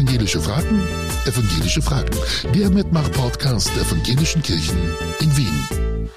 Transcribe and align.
Evangelische 0.00 0.40
Fragen, 0.40 0.80
Evangelische 1.26 1.82
Fragen, 1.82 2.16
der 2.54 2.70
Mitmach-Podcast 2.70 3.70
der 3.76 3.82
Evangelischen 3.82 4.42
Kirchen 4.42 4.78
in 5.20 5.36
Wien. 5.36 6.08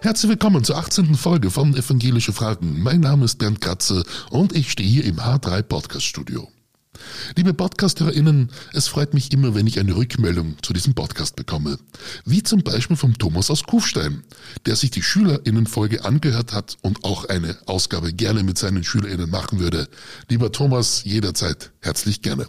Herzlich 0.00 0.30
willkommen 0.30 0.64
zur 0.64 0.78
18. 0.78 1.14
Folge 1.14 1.50
von 1.50 1.76
Evangelische 1.76 2.32
Fragen. 2.32 2.82
Mein 2.82 3.00
Name 3.00 3.26
ist 3.26 3.36
Bernd 3.36 3.60
Katze 3.60 4.02
und 4.30 4.56
ich 4.56 4.72
stehe 4.72 4.88
hier 4.88 5.04
im 5.04 5.16
H3 5.16 5.60
Podcast 5.64 6.06
Studio. 6.06 6.48
Liebe 7.36 7.52
PodcasterInnen, 7.52 8.50
es 8.72 8.88
freut 8.88 9.12
mich 9.12 9.30
immer, 9.30 9.54
wenn 9.54 9.66
ich 9.66 9.78
eine 9.78 9.94
Rückmeldung 9.94 10.56
zu 10.62 10.72
diesem 10.72 10.94
Podcast 10.94 11.36
bekomme. 11.36 11.78
Wie 12.24 12.42
zum 12.42 12.62
Beispiel 12.62 12.96
vom 12.96 13.18
Thomas 13.18 13.50
aus 13.50 13.64
Kufstein, 13.64 14.22
der 14.64 14.74
sich 14.74 14.90
die 14.90 15.02
SchülerInnen-Folge 15.02 16.02
angehört 16.06 16.54
hat 16.54 16.78
und 16.80 17.04
auch 17.04 17.26
eine 17.26 17.58
Ausgabe 17.66 18.14
gerne 18.14 18.42
mit 18.42 18.56
seinen 18.56 18.84
SchülerInnen 18.84 19.28
machen 19.28 19.58
würde. 19.58 19.86
Lieber 20.30 20.50
Thomas, 20.50 21.04
jederzeit 21.04 21.72
herzlich 21.82 22.22
gerne. 22.22 22.46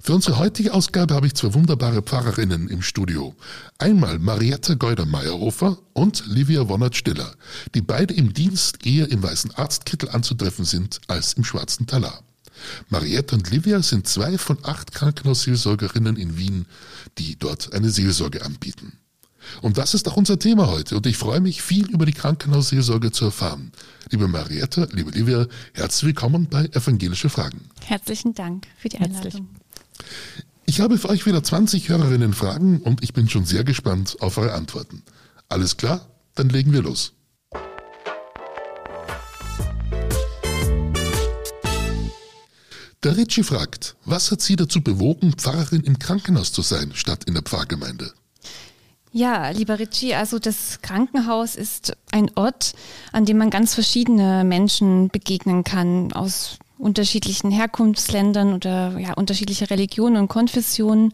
Für 0.00 0.14
unsere 0.14 0.38
heutige 0.38 0.72
Ausgabe 0.74 1.14
habe 1.14 1.26
ich 1.26 1.34
zwei 1.34 1.54
wunderbare 1.54 2.02
Pfarrerinnen 2.02 2.68
im 2.68 2.82
Studio. 2.82 3.34
Einmal 3.78 4.18
Marietta 4.18 4.74
Geuder-Meyerhofer 4.74 5.78
und 5.92 6.24
Livia 6.26 6.68
Wonnert-Stiller, 6.68 7.34
die 7.74 7.80
beide 7.80 8.14
im 8.14 8.34
Dienst 8.34 8.86
eher 8.86 9.10
im 9.10 9.22
weißen 9.22 9.52
Arztkittel 9.52 10.10
anzutreffen 10.10 10.64
sind 10.64 11.00
als 11.06 11.34
im 11.34 11.44
schwarzen 11.44 11.86
Talar. 11.86 12.22
Mariette 12.88 13.34
und 13.34 13.50
Livia 13.50 13.82
sind 13.82 14.06
zwei 14.06 14.38
von 14.38 14.58
acht 14.62 14.92
Krankenhausseelsorgerinnen 14.92 16.16
in 16.16 16.36
Wien, 16.36 16.66
die 17.18 17.36
dort 17.38 17.72
eine 17.72 17.90
Seelsorge 17.90 18.44
anbieten. 18.44 18.98
Und 19.62 19.78
das 19.78 19.94
ist 19.94 20.08
auch 20.08 20.16
unser 20.16 20.38
Thema 20.38 20.68
heute 20.68 20.96
und 20.96 21.06
ich 21.06 21.16
freue 21.16 21.40
mich 21.40 21.62
viel 21.62 21.86
über 21.90 22.06
die 22.06 22.12
Krankenhausseelsorge 22.12 23.12
zu 23.12 23.26
erfahren. 23.26 23.72
Liebe 24.10 24.28
Mariette, 24.28 24.88
liebe 24.92 25.10
Livia, 25.10 25.46
herzlich 25.72 26.08
willkommen 26.08 26.48
bei 26.48 26.66
Evangelische 26.66 27.28
Fragen. 27.28 27.68
Herzlichen 27.84 28.34
Dank 28.34 28.66
für 28.76 28.88
die 28.88 28.98
Einladung. 28.98 29.48
Ich 30.66 30.80
habe 30.80 30.98
für 30.98 31.10
euch 31.10 31.26
wieder 31.26 31.42
20 31.42 31.88
Hörerinnen 31.88 32.32
Fragen 32.32 32.80
und 32.80 33.02
ich 33.02 33.12
bin 33.12 33.28
schon 33.28 33.44
sehr 33.44 33.64
gespannt 33.64 34.16
auf 34.20 34.38
eure 34.38 34.52
Antworten. 34.52 35.02
Alles 35.48 35.76
klar? 35.76 36.08
Dann 36.34 36.48
legen 36.48 36.72
wir 36.72 36.82
los. 36.82 37.12
Der 43.04 43.18
Ricci 43.18 43.42
fragt, 43.42 43.96
was 44.06 44.30
hat 44.30 44.40
Sie 44.40 44.56
dazu 44.56 44.80
bewogen, 44.80 45.34
Pfarrerin 45.34 45.82
im 45.82 45.98
Krankenhaus 45.98 46.52
zu 46.52 46.62
sein, 46.62 46.92
statt 46.94 47.24
in 47.24 47.34
der 47.34 47.42
Pfarrgemeinde? 47.42 48.14
Ja, 49.16 49.50
lieber 49.50 49.78
Ricci, 49.78 50.12
also 50.14 50.40
das 50.40 50.82
Krankenhaus 50.82 51.54
ist 51.54 51.96
ein 52.10 52.32
Ort, 52.34 52.74
an 53.12 53.24
dem 53.24 53.38
man 53.38 53.48
ganz 53.48 53.72
verschiedene 53.72 54.42
Menschen 54.42 55.06
begegnen 55.08 55.62
kann, 55.62 56.12
aus 56.12 56.58
unterschiedlichen 56.78 57.52
Herkunftsländern 57.52 58.54
oder 58.54 58.98
ja, 58.98 59.12
unterschiedliche 59.14 59.70
Religionen 59.70 60.16
und 60.16 60.26
Konfessionen. 60.26 61.12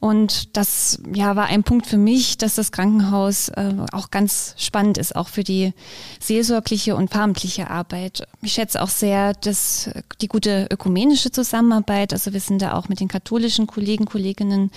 Und 0.00 0.56
das 0.56 1.00
ja, 1.12 1.34
war 1.34 1.46
ein 1.46 1.64
Punkt 1.64 1.86
für 1.86 1.96
mich, 1.96 2.38
dass 2.38 2.54
das 2.54 2.70
Krankenhaus 2.70 3.48
äh, 3.48 3.74
auch 3.92 4.10
ganz 4.10 4.54
spannend 4.56 4.96
ist, 4.96 5.16
auch 5.16 5.28
für 5.28 5.42
die 5.42 5.72
seelsorgliche 6.20 6.94
und 6.94 7.10
pfarramtliche 7.10 7.68
Arbeit. 7.68 8.26
Ich 8.40 8.52
schätze 8.52 8.80
auch 8.80 8.88
sehr 8.88 9.34
dass 9.34 9.90
die 10.20 10.28
gute 10.28 10.68
ökumenische 10.70 11.32
Zusammenarbeit. 11.32 12.12
Also 12.12 12.32
wir 12.32 12.40
sind 12.40 12.62
da 12.62 12.74
auch 12.74 12.88
mit 12.88 13.00
den 13.00 13.08
katholischen 13.08 13.66
Kollegen, 13.66 14.04
Kolleginnen 14.04 14.70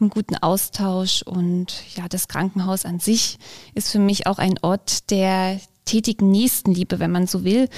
im 0.00 0.08
guten 0.08 0.36
Austausch. 0.36 1.22
Und 1.22 1.84
ja, 1.96 2.08
das 2.08 2.28
Krankenhaus 2.28 2.84
an 2.84 2.98
sich 2.98 3.38
ist 3.74 3.90
für 3.90 3.98
mich 3.98 4.26
auch 4.26 4.38
ein 4.38 4.54
Ort 4.62 5.10
der 5.10 5.60
tätigen 5.84 6.30
Nächstenliebe, 6.30 7.00
wenn 7.00 7.10
man 7.10 7.26
so 7.26 7.44
will. 7.44 7.68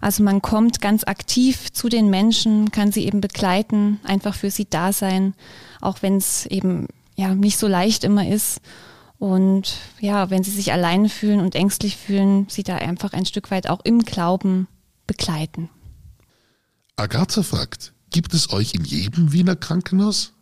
Also 0.00 0.22
man 0.22 0.42
kommt 0.42 0.80
ganz 0.80 1.04
aktiv 1.04 1.72
zu 1.72 1.88
den 1.88 2.10
Menschen, 2.10 2.70
kann 2.72 2.92
sie 2.92 3.06
eben 3.06 3.20
begleiten, 3.20 4.00
einfach 4.04 4.34
für 4.34 4.50
sie 4.50 4.66
da 4.68 4.92
sein, 4.92 5.34
auch 5.82 6.02
wenn 6.02 6.16
es 6.16 6.46
eben 6.46 6.86
ja 7.16 7.34
nicht 7.34 7.58
so 7.58 7.66
leicht 7.68 8.04
immer 8.04 8.26
ist. 8.28 8.60
Und 9.18 9.76
ja, 10.00 10.30
wenn 10.30 10.42
sie 10.42 10.50
sich 10.50 10.72
allein 10.72 11.08
fühlen 11.08 11.40
und 11.40 11.54
ängstlich 11.54 11.96
fühlen, 11.96 12.46
sie 12.48 12.62
da 12.62 12.76
einfach 12.76 13.12
ein 13.12 13.26
Stück 13.26 13.50
weit 13.50 13.68
auch 13.68 13.80
im 13.84 14.00
Glauben 14.00 14.66
begleiten. 15.06 15.68
Agatha 16.96 17.42
fragt, 17.42 17.92
gibt 18.10 18.34
es 18.34 18.52
euch 18.52 18.74
in 18.74 18.84
jedem 18.84 19.32
Wiener 19.32 19.56
Krankenhaus? 19.56 20.32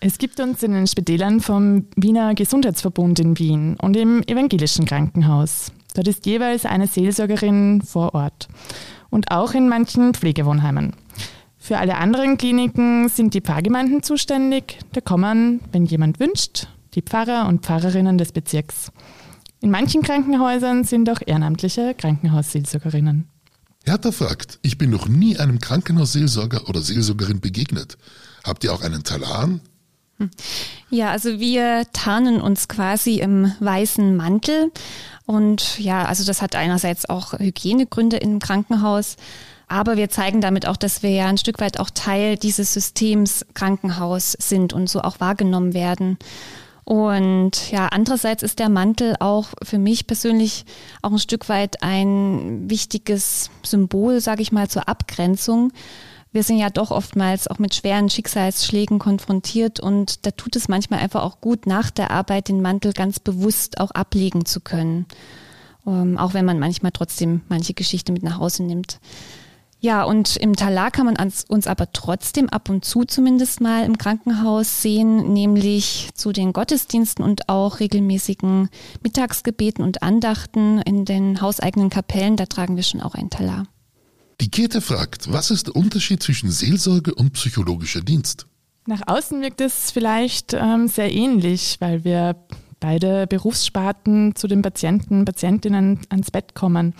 Es 0.00 0.18
gibt 0.18 0.40
uns 0.40 0.62
in 0.62 0.72
den 0.72 0.86
Spitälern 0.86 1.40
vom 1.40 1.86
Wiener 1.96 2.34
Gesundheitsverbund 2.34 3.18
in 3.18 3.38
Wien 3.38 3.76
und 3.80 3.96
im 3.96 4.22
evangelischen 4.24 4.84
Krankenhaus. 4.84 5.72
Dort 5.94 6.08
ist 6.08 6.26
jeweils 6.26 6.66
eine 6.66 6.86
Seelsorgerin 6.86 7.80
vor 7.80 8.14
Ort 8.14 8.48
und 9.08 9.30
auch 9.30 9.54
in 9.54 9.68
manchen 9.68 10.12
Pflegewohnheimen. 10.12 10.92
Für 11.66 11.78
alle 11.78 11.96
anderen 11.96 12.38
Kliniken 12.38 13.08
sind 13.08 13.34
die 13.34 13.40
Pfarrgemeinden 13.40 14.04
zuständig. 14.04 14.78
Da 14.92 15.00
kommen, 15.00 15.58
wenn 15.72 15.84
jemand 15.84 16.20
wünscht, 16.20 16.68
die 16.94 17.02
Pfarrer 17.02 17.48
und 17.48 17.66
Pfarrerinnen 17.66 18.18
des 18.18 18.30
Bezirks. 18.30 18.92
In 19.60 19.72
manchen 19.72 20.02
Krankenhäusern 20.02 20.84
sind 20.84 21.10
auch 21.10 21.18
ehrenamtliche 21.26 21.94
Krankenhausseelsorgerinnen. 21.94 23.28
Hertha 23.84 24.12
fragt, 24.12 24.60
ich 24.62 24.78
bin 24.78 24.90
noch 24.90 25.08
nie 25.08 25.38
einem 25.38 25.58
Krankenhausseelsorger 25.58 26.68
oder 26.68 26.80
Seelsorgerin 26.80 27.40
begegnet. 27.40 27.98
Habt 28.44 28.62
ihr 28.62 28.72
auch 28.72 28.82
einen 28.82 29.02
Talan? 29.02 29.60
Ja, 30.88 31.10
also 31.10 31.40
wir 31.40 31.84
tarnen 31.92 32.40
uns 32.40 32.68
quasi 32.68 33.18
im 33.18 33.50
weißen 33.58 34.14
Mantel. 34.14 34.70
Und 35.24 35.80
ja, 35.80 36.04
also 36.04 36.22
das 36.22 36.42
hat 36.42 36.54
einerseits 36.54 37.10
auch 37.10 37.32
Hygienegründe 37.32 38.18
im 38.18 38.38
Krankenhaus. 38.38 39.16
Aber 39.68 39.96
wir 39.96 40.08
zeigen 40.10 40.40
damit 40.40 40.66
auch, 40.66 40.76
dass 40.76 41.02
wir 41.02 41.10
ja 41.10 41.26
ein 41.26 41.38
Stück 41.38 41.60
weit 41.60 41.80
auch 41.80 41.90
Teil 41.90 42.36
dieses 42.36 42.72
Systems 42.72 43.44
Krankenhaus 43.54 44.32
sind 44.32 44.72
und 44.72 44.88
so 44.88 45.00
auch 45.00 45.18
wahrgenommen 45.20 45.74
werden. 45.74 46.18
Und 46.84 47.72
ja, 47.72 47.88
andererseits 47.88 48.44
ist 48.44 48.60
der 48.60 48.68
Mantel 48.68 49.16
auch 49.18 49.48
für 49.64 49.78
mich 49.78 50.06
persönlich 50.06 50.64
auch 51.02 51.10
ein 51.10 51.18
Stück 51.18 51.48
weit 51.48 51.82
ein 51.82 52.70
wichtiges 52.70 53.50
Symbol, 53.64 54.20
sage 54.20 54.42
ich 54.42 54.52
mal, 54.52 54.68
zur 54.68 54.88
Abgrenzung 54.88 55.72
wir 56.36 56.42
sind 56.42 56.58
ja 56.58 56.68
doch 56.68 56.90
oftmals 56.90 57.48
auch 57.48 57.58
mit 57.58 57.74
schweren 57.74 58.10
Schicksalsschlägen 58.10 58.98
konfrontiert 58.98 59.80
und 59.80 60.26
da 60.26 60.32
tut 60.32 60.54
es 60.54 60.68
manchmal 60.68 61.00
einfach 61.00 61.22
auch 61.22 61.40
gut, 61.40 61.66
nach 61.66 61.90
der 61.90 62.10
Arbeit 62.10 62.48
den 62.48 62.60
Mantel 62.60 62.92
ganz 62.92 63.18
bewusst 63.18 63.80
auch 63.80 63.90
ablegen 63.92 64.44
zu 64.44 64.60
können. 64.60 65.06
Ähm, 65.86 66.18
auch 66.18 66.34
wenn 66.34 66.44
man 66.44 66.58
manchmal 66.58 66.92
trotzdem 66.92 67.40
manche 67.48 67.72
Geschichte 67.72 68.12
mit 68.12 68.22
nach 68.22 68.38
Hause 68.38 68.64
nimmt. 68.64 69.00
Ja, 69.86 70.02
und 70.02 70.36
im 70.38 70.56
Talar 70.56 70.90
kann 70.90 71.06
man 71.06 71.14
uns 71.46 71.68
aber 71.68 71.92
trotzdem 71.92 72.48
ab 72.48 72.68
und 72.70 72.84
zu 72.84 73.04
zumindest 73.04 73.60
mal 73.60 73.84
im 73.84 73.98
Krankenhaus 73.98 74.82
sehen, 74.82 75.32
nämlich 75.32 76.08
zu 76.12 76.32
den 76.32 76.52
Gottesdiensten 76.52 77.24
und 77.24 77.48
auch 77.48 77.78
regelmäßigen 77.78 78.68
Mittagsgebeten 79.04 79.84
und 79.84 80.02
Andachten 80.02 80.80
in 80.80 81.04
den 81.04 81.40
hauseigenen 81.40 81.88
Kapellen. 81.88 82.36
Da 82.36 82.46
tragen 82.46 82.74
wir 82.74 82.82
schon 82.82 83.00
auch 83.00 83.14
ein 83.14 83.30
Talar. 83.30 83.68
Die 84.40 84.50
Käthe 84.50 84.80
fragt, 84.80 85.32
was 85.32 85.52
ist 85.52 85.68
der 85.68 85.76
Unterschied 85.76 86.20
zwischen 86.20 86.50
Seelsorge 86.50 87.14
und 87.14 87.34
psychologischer 87.34 88.00
Dienst? 88.00 88.48
Nach 88.88 89.02
außen 89.06 89.40
wirkt 89.40 89.60
es 89.60 89.92
vielleicht 89.92 90.52
ähm, 90.52 90.88
sehr 90.88 91.12
ähnlich, 91.12 91.76
weil 91.78 92.02
wir 92.02 92.34
beide 92.80 93.26
Berufssparten 93.26 94.34
zu 94.34 94.48
den 94.48 94.62
Patienten, 94.62 95.24
Patientinnen 95.24 96.00
ans 96.08 96.30
Bett 96.30 96.54
kommen. 96.54 96.94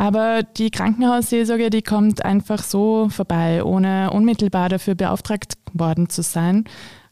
Aber 0.00 0.42
die 0.42 0.70
Krankenhausseelsorge, 0.70 1.68
die 1.68 1.82
kommt 1.82 2.24
einfach 2.24 2.62
so 2.62 3.10
vorbei, 3.10 3.62
ohne 3.62 4.10
unmittelbar 4.10 4.70
dafür 4.70 4.94
beauftragt 4.94 5.58
worden 5.74 6.08
zu 6.08 6.22
sein. 6.22 6.64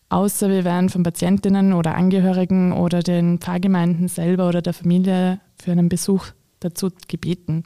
Außer 0.09 0.49
wir 0.49 0.65
werden 0.65 0.89
von 0.89 1.03
Patientinnen 1.03 1.75
oder 1.75 1.97
Angehörigen 1.97 2.73
oder 2.73 3.01
den 3.01 3.41
Pfarrgemeinden 3.41 4.09
selber 4.09 4.49
oder 4.49 4.63
der 4.63 4.73
Familie 4.73 5.39
für 5.63 5.73
einen 5.73 5.91
Besuch 5.91 6.29
dazu 6.61 6.89
gebeten. 7.09 7.65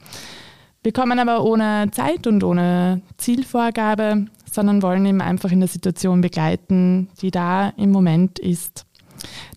Wir 0.83 0.93
kommen 0.93 1.21
aber 1.21 1.45
ohne 1.45 1.89
Zeit 1.93 2.27
und 2.27 2.43
ohne 2.43 3.01
Zielvorgabe, 3.17 4.27
sondern 4.51 4.83
wollen 4.83 5.07
ihn 5.07 5.21
einfach 5.21 5.53
in 5.53 5.61
der 5.61 5.69
Situation 5.69 6.21
begleiten, 6.21 7.09
die 7.21 7.31
da 7.31 7.69
im 7.77 7.93
Moment 7.93 8.41
ist. 8.41 8.87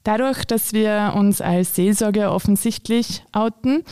Dadurch, 0.03 0.45
dass 0.45 0.73
wir 0.73 1.13
uns 1.17 1.41
als 1.41 1.73
Seelsorge 1.73 2.29
offensichtlich 2.29 3.23
outen, 3.31 3.83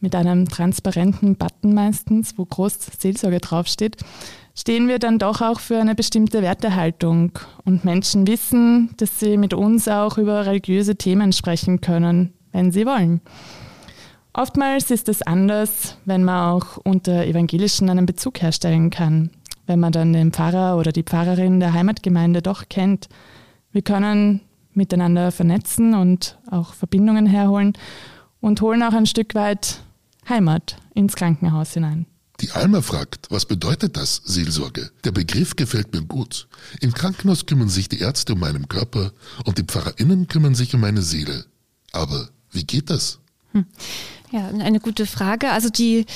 mit 0.00 0.14
einem 0.14 0.48
transparenten 0.48 1.36
Button 1.36 1.74
meistens, 1.74 2.36
wo 2.38 2.44
groß 2.44 2.78
Seelsorge 2.98 3.40
draufsteht, 3.40 3.96
stehen 4.54 4.88
wir 4.88 4.98
dann 4.98 5.18
doch 5.18 5.40
auch 5.40 5.60
für 5.60 5.78
eine 5.78 5.94
bestimmte 5.94 6.42
Wertehaltung. 6.42 7.32
Und 7.64 7.84
Menschen 7.84 8.26
wissen, 8.26 8.90
dass 8.96 9.20
sie 9.20 9.36
mit 9.36 9.54
uns 9.54 9.88
auch 9.88 10.18
über 10.18 10.46
religiöse 10.46 10.96
Themen 10.96 11.32
sprechen 11.32 11.80
können, 11.80 12.32
wenn 12.52 12.72
sie 12.72 12.86
wollen. 12.86 13.20
Oftmals 14.32 14.90
ist 14.90 15.08
es 15.08 15.22
anders, 15.22 15.96
wenn 16.04 16.24
man 16.24 16.52
auch 16.52 16.76
unter 16.78 17.26
Evangelischen 17.26 17.90
einen 17.90 18.06
Bezug 18.06 18.40
herstellen 18.40 18.90
kann, 18.90 19.30
wenn 19.66 19.80
man 19.80 19.92
dann 19.92 20.12
den 20.12 20.32
Pfarrer 20.32 20.78
oder 20.78 20.92
die 20.92 21.02
Pfarrerin 21.02 21.58
der 21.58 21.72
Heimatgemeinde 21.72 22.40
doch 22.40 22.68
kennt. 22.68 23.08
Wir 23.72 23.82
können 23.82 24.40
miteinander 24.72 25.32
vernetzen 25.32 25.94
und 25.94 26.38
auch 26.48 26.74
Verbindungen 26.74 27.26
herholen 27.26 27.72
und 28.40 28.60
holen 28.60 28.82
auch 28.82 28.92
ein 28.92 29.06
Stück 29.06 29.34
weit 29.34 29.82
Heimat 30.30 30.76
ins 30.94 31.16
Krankenhaus 31.16 31.74
hinein. 31.74 32.06
Die 32.40 32.52
Alma 32.52 32.80
fragt, 32.80 33.26
was 33.30 33.44
bedeutet 33.44 33.98
das, 33.98 34.22
Seelsorge? 34.24 34.90
Der 35.04 35.12
Begriff 35.12 35.56
gefällt 35.56 35.92
mir 35.92 36.02
gut. 36.02 36.48
Im 36.80 36.94
Krankenhaus 36.94 37.44
kümmern 37.44 37.68
sich 37.68 37.90
die 37.90 37.98
Ärzte 37.98 38.32
um 38.32 38.40
meinen 38.40 38.68
Körper 38.68 39.12
und 39.44 39.58
die 39.58 39.64
PfarrerInnen 39.64 40.26
kümmern 40.28 40.54
sich 40.54 40.74
um 40.74 40.80
meine 40.80 41.02
Seele. 41.02 41.44
Aber 41.92 42.30
wie 42.50 42.64
geht 42.64 42.88
das? 42.88 43.18
Hm. 43.52 43.66
Ja, 44.32 44.46
eine 44.46 44.78
gute 44.78 45.06
Frage. 45.06 45.50
Also 45.50 45.70
die 45.70 46.06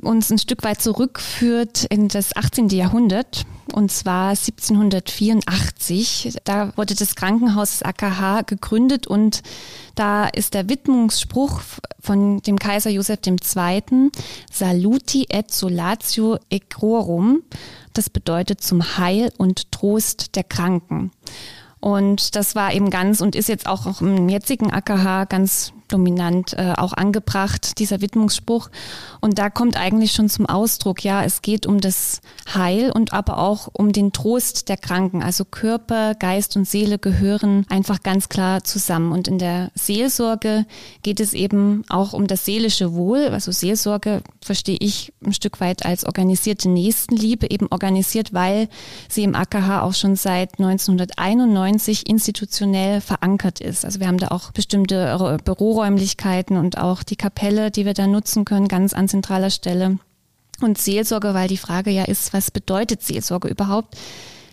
uns 0.00 0.30
ein 0.30 0.38
Stück 0.38 0.64
weit 0.64 0.80
zurückführt 0.80 1.84
in 1.84 2.08
das 2.08 2.34
18. 2.34 2.70
Jahrhundert 2.70 3.44
und 3.72 3.92
zwar 3.92 4.30
1784. 4.30 6.38
Da 6.44 6.74
wurde 6.76 6.94
das 6.94 7.14
Krankenhaus 7.14 7.82
AKH 7.82 8.44
gegründet 8.46 9.06
und 9.06 9.42
da 9.94 10.28
ist 10.28 10.54
der 10.54 10.70
Widmungsspruch 10.70 11.60
von 12.00 12.40
dem 12.40 12.58
Kaiser 12.58 12.88
Joseph 12.88 13.20
II. 13.26 13.42
Saluti 14.50 15.26
et 15.28 15.52
solatio 15.52 16.38
egrorum. 16.48 17.42
Das 17.92 18.08
bedeutet 18.08 18.62
zum 18.62 18.96
Heil 18.96 19.30
und 19.36 19.70
Trost 19.72 20.36
der 20.36 20.44
Kranken. 20.44 21.10
Und 21.80 22.34
das 22.34 22.54
war 22.54 22.72
eben 22.72 22.88
ganz 22.88 23.20
und 23.20 23.36
ist 23.36 23.50
jetzt 23.50 23.66
auch 23.66 24.00
im 24.00 24.30
jetzigen 24.30 24.72
AKH 24.72 25.26
ganz 25.26 25.74
dominant 25.92 26.54
äh, 26.54 26.72
auch 26.76 26.92
angebracht, 26.92 27.78
dieser 27.78 28.00
Widmungsspruch. 28.00 28.70
Und 29.20 29.38
da 29.38 29.50
kommt 29.50 29.76
eigentlich 29.76 30.12
schon 30.12 30.28
zum 30.28 30.46
Ausdruck, 30.46 31.04
ja, 31.04 31.22
es 31.22 31.42
geht 31.42 31.66
um 31.66 31.80
das 31.80 32.20
Heil 32.52 32.90
und 32.90 33.12
aber 33.12 33.38
auch 33.38 33.68
um 33.72 33.92
den 33.92 34.12
Trost 34.12 34.68
der 34.68 34.76
Kranken. 34.76 35.22
Also 35.22 35.44
Körper, 35.44 36.14
Geist 36.14 36.56
und 36.56 36.68
Seele 36.68 36.98
gehören 36.98 37.66
einfach 37.68 38.02
ganz 38.02 38.28
klar 38.28 38.64
zusammen. 38.64 39.12
Und 39.12 39.28
in 39.28 39.38
der 39.38 39.70
Seelsorge 39.74 40.66
geht 41.02 41.20
es 41.20 41.34
eben 41.34 41.84
auch 41.88 42.12
um 42.12 42.26
das 42.26 42.44
seelische 42.44 42.94
Wohl. 42.94 43.28
Also 43.28 43.52
Seelsorge 43.52 44.22
verstehe 44.40 44.78
ich 44.80 45.12
ein 45.24 45.32
Stück 45.32 45.60
weit 45.60 45.84
als 45.84 46.04
organisierte 46.04 46.68
Nächstenliebe, 46.68 47.50
eben 47.50 47.68
organisiert, 47.70 48.32
weil 48.32 48.68
sie 49.08 49.24
im 49.24 49.34
AKH 49.34 49.82
auch 49.82 49.94
schon 49.94 50.16
seit 50.16 50.58
1991 50.58 52.08
institutionell 52.08 53.00
verankert 53.00 53.60
ist. 53.60 53.84
Also 53.84 54.00
wir 54.00 54.08
haben 54.08 54.18
da 54.18 54.28
auch 54.28 54.52
bestimmte 54.52 55.38
Büro 55.44 55.80
Büroräumlichkeiten 55.82 56.56
und 56.56 56.78
auch 56.78 57.02
die 57.02 57.16
Kapelle, 57.16 57.70
die 57.70 57.84
wir 57.84 57.94
da 57.94 58.06
nutzen 58.06 58.44
können, 58.44 58.68
ganz 58.68 58.94
an 58.94 59.08
zentraler 59.08 59.50
Stelle. 59.50 59.98
Und 60.60 60.78
Seelsorge, 60.78 61.34
weil 61.34 61.48
die 61.48 61.56
Frage 61.56 61.90
ja 61.90 62.04
ist, 62.04 62.32
was 62.32 62.50
bedeutet 62.50 63.02
Seelsorge 63.02 63.48
überhaupt? 63.48 63.96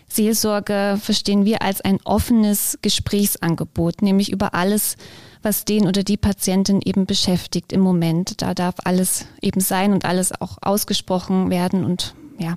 Seelsorge 0.08 0.98
verstehen 1.00 1.44
wir 1.44 1.62
als 1.62 1.80
ein 1.82 1.98
offenes 2.02 2.78
Gesprächsangebot, 2.82 4.02
nämlich 4.02 4.32
über 4.32 4.54
alles, 4.54 4.96
was 5.40 5.64
den 5.64 5.86
oder 5.86 6.02
die 6.02 6.16
Patientin 6.16 6.80
eben 6.84 7.06
beschäftigt 7.06 7.72
im 7.72 7.80
Moment. 7.80 8.42
Da 8.42 8.54
darf 8.54 8.74
alles 8.82 9.26
eben 9.40 9.60
sein 9.60 9.92
und 9.92 10.04
alles 10.04 10.32
auch 10.40 10.58
ausgesprochen 10.62 11.48
werden 11.50 11.84
und 11.84 12.14
ja, 12.38 12.56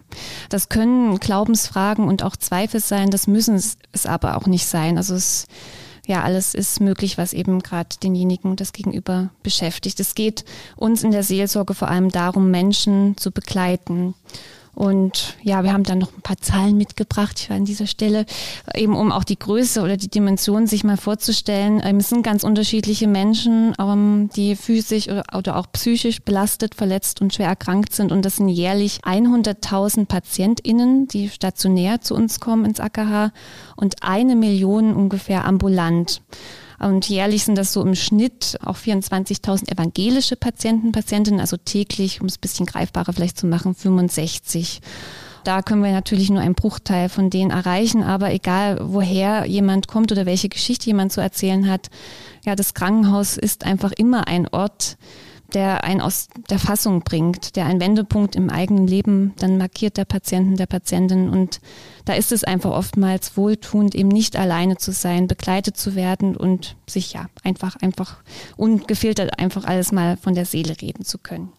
das 0.50 0.70
können 0.70 1.20
Glaubensfragen 1.20 2.08
und 2.08 2.24
auch 2.24 2.38
Zweifel 2.38 2.80
sein, 2.80 3.12
das 3.12 3.28
müssen 3.28 3.56
es 3.56 4.06
aber 4.06 4.38
auch 4.38 4.48
nicht 4.48 4.66
sein. 4.66 4.98
Also 4.98 5.14
es 5.14 5.46
ja, 6.06 6.22
alles 6.22 6.54
ist 6.54 6.82
möglich, 6.82 7.18
was 7.18 7.34
eben 7.34 7.62
gerade 7.62 7.96
denjenigen 8.02 8.56
das 8.56 8.74
Gegenüber 8.74 9.30
beschäftigt. 9.42 10.00
Es 10.00 10.16
geht 10.16 10.44
uns 10.76 11.04
in 11.04 11.12
der 11.12 11.24
Seelsorge 11.24 11.74
vor 11.74 11.88
allem 11.88 12.10
darum, 12.10 12.52
Menschen 12.52 13.16
zu 13.18 13.32
begleiten 13.32 14.14
und 14.76 15.38
ja, 15.44 15.64
wir 15.64 15.72
haben 15.72 15.84
dann 15.84 16.00
noch 16.00 16.12
ein 16.14 16.22
paar 16.22 16.38
Zahlen 16.38 16.78
mitgebracht 16.78 17.50
an 17.52 17.64
dieser 17.64 17.86
Stelle, 17.86 18.26
eben 18.74 18.96
um 18.96 19.12
auch 19.12 19.24
die 19.24 19.38
Größe 19.38 19.82
oder 19.82 19.98
die 19.98 20.08
Dimension 20.08 20.66
sich 20.66 20.84
mal 20.84 20.98
vorzustellen. 20.98 21.80
Ähm, 21.84 21.98
es 21.98 22.10
sind 22.10 22.24
ganz 22.24 22.44
unterschiedliche 22.44 23.08
Menschen, 23.08 23.76
ähm, 23.80 24.30
die 24.36 24.56
physisch 24.56 25.08
oder 25.10 25.58
auch 25.58 25.68
psychisch 25.74 26.22
belastet, 26.22 26.74
verletzt 26.74 27.22
und 27.22 27.34
schwer 27.34 27.48
erkrankt 27.48 27.94
sind. 27.94 28.12
Und 28.12 28.26
das 28.26 28.38
sind 28.38 28.50
jährlich 28.50 29.02
100.000 29.04 30.06
PatientInnen, 30.06 31.08
die 31.08 31.30
stationär 31.30 32.02
zu 32.02 32.16
uns 32.16 32.40
kommen 32.40 32.66
ins 32.66 32.80
AKH 32.80 33.32
und 33.76 34.02
eine 34.02 34.36
Million 34.36 34.96
ungefähr 34.96 35.46
ambulant. 35.46 36.22
Und 36.84 37.08
jährlich 37.08 37.46
sind 37.46 37.58
das 37.58 37.74
so 37.74 37.82
im 37.82 37.96
Schnitt 37.96 38.58
auch 38.64 38.78
24.000 38.78 39.72
evangelische 39.72 40.36
Patienten, 40.36 40.92
Patientinnen, 40.92 41.40
also 41.40 41.58
täglich, 41.58 42.22
um 42.22 42.28
es 42.28 42.38
ein 42.38 42.42
bisschen 42.42 42.66
greifbarer 42.66 43.14
vielleicht 43.14 43.38
zu 43.38 43.48
machen, 43.48 43.74
65. 43.76 44.82
Da 45.44 45.62
können 45.62 45.84
wir 45.84 45.92
natürlich 45.92 46.30
nur 46.30 46.42
einen 46.42 46.56
Bruchteil 46.56 47.10
von 47.10 47.30
denen 47.30 47.52
erreichen, 47.52 48.02
aber 48.02 48.32
egal 48.32 48.80
woher 48.82 49.46
jemand 49.46 49.88
kommt 49.88 50.12
oder 50.12 50.26
welche 50.26 50.50
Geschichte 50.50 50.88
jemand 50.88 51.12
zu 51.12 51.22
erzählen 51.22 51.70
hat, 51.70 51.90
ja, 52.46 52.56
das 52.56 52.74
Krankenhaus 52.74 53.38
ist 53.38 53.66
einfach 53.66 53.92
immer 53.92 54.28
ein 54.28 54.48
Ort, 54.48 54.98
der 55.54 55.84
einen 55.84 56.02
aus 56.02 56.28
der 56.50 56.60
Fassung 56.60 57.02
bringt, 57.02 57.56
der 57.56 57.66
einen 57.66 57.80
Wendepunkt 57.80 58.36
im 58.36 58.50
eigenen 58.50 58.88
Leben 58.88 59.34
dann 59.38 59.58
markiert 59.58 59.98
der 59.98 60.06
Patienten, 60.06 60.56
der 60.56 60.66
Patientin. 60.66 61.30
Und 61.30 61.60
da 62.06 62.14
ist 62.14 62.32
es 62.32 62.44
einfach 62.44 62.72
oftmals 62.72 63.38
wohltuend, 63.38 63.96
eben 63.96 64.10
nicht 64.10 64.36
alleine 64.36 64.78
zu 64.78 64.92
sein, 64.92 65.28
begleitet 65.28 65.78
zu 65.78 65.96
werden 65.96 66.36
und 66.36 66.76
sich 66.88 67.14
ja 67.14 67.28
einfach, 67.44 67.76
einfach 67.78 68.18
ungefiltert 68.58 69.40
einfach 69.40 69.66
alles 69.66 69.92
mal 69.92 70.18
von 70.18 70.34
der 70.34 70.46
Seele 70.46 70.76
reden 70.82 71.06
zu 71.06 71.18
können. 71.18 71.52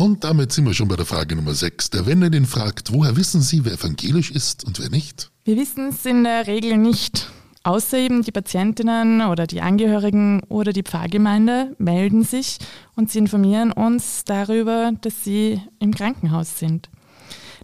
Und 0.00 0.24
damit 0.24 0.50
sind 0.50 0.64
wir 0.64 0.72
schon 0.72 0.88
bei 0.88 0.96
der 0.96 1.04
Frage 1.04 1.36
Nummer 1.36 1.52
6. 1.52 1.90
Der 1.90 2.06
Wender 2.06 2.30
den 2.30 2.46
fragt, 2.46 2.90
woher 2.90 3.16
wissen 3.16 3.42
Sie, 3.42 3.66
wer 3.66 3.74
evangelisch 3.74 4.30
ist 4.30 4.64
und 4.64 4.78
wer 4.80 4.88
nicht? 4.88 5.30
Wir 5.44 5.58
wissen 5.58 5.90
es 5.90 6.06
in 6.06 6.24
der 6.24 6.46
Regel 6.46 6.78
nicht. 6.78 7.30
Außer 7.62 7.98
eben 7.98 8.22
die 8.22 8.32
Patientinnen 8.32 9.20
oder 9.20 9.46
die 9.46 9.60
Angehörigen 9.60 10.42
oder 10.48 10.72
die 10.72 10.82
Pfarrgemeinde 10.82 11.74
melden 11.78 12.22
sich 12.22 12.56
und 12.96 13.10
sie 13.10 13.18
informieren 13.18 13.70
uns 13.70 14.24
darüber, 14.24 14.92
dass 15.02 15.24
sie 15.24 15.60
im 15.78 15.92
Krankenhaus 15.92 16.58
sind. 16.58 16.88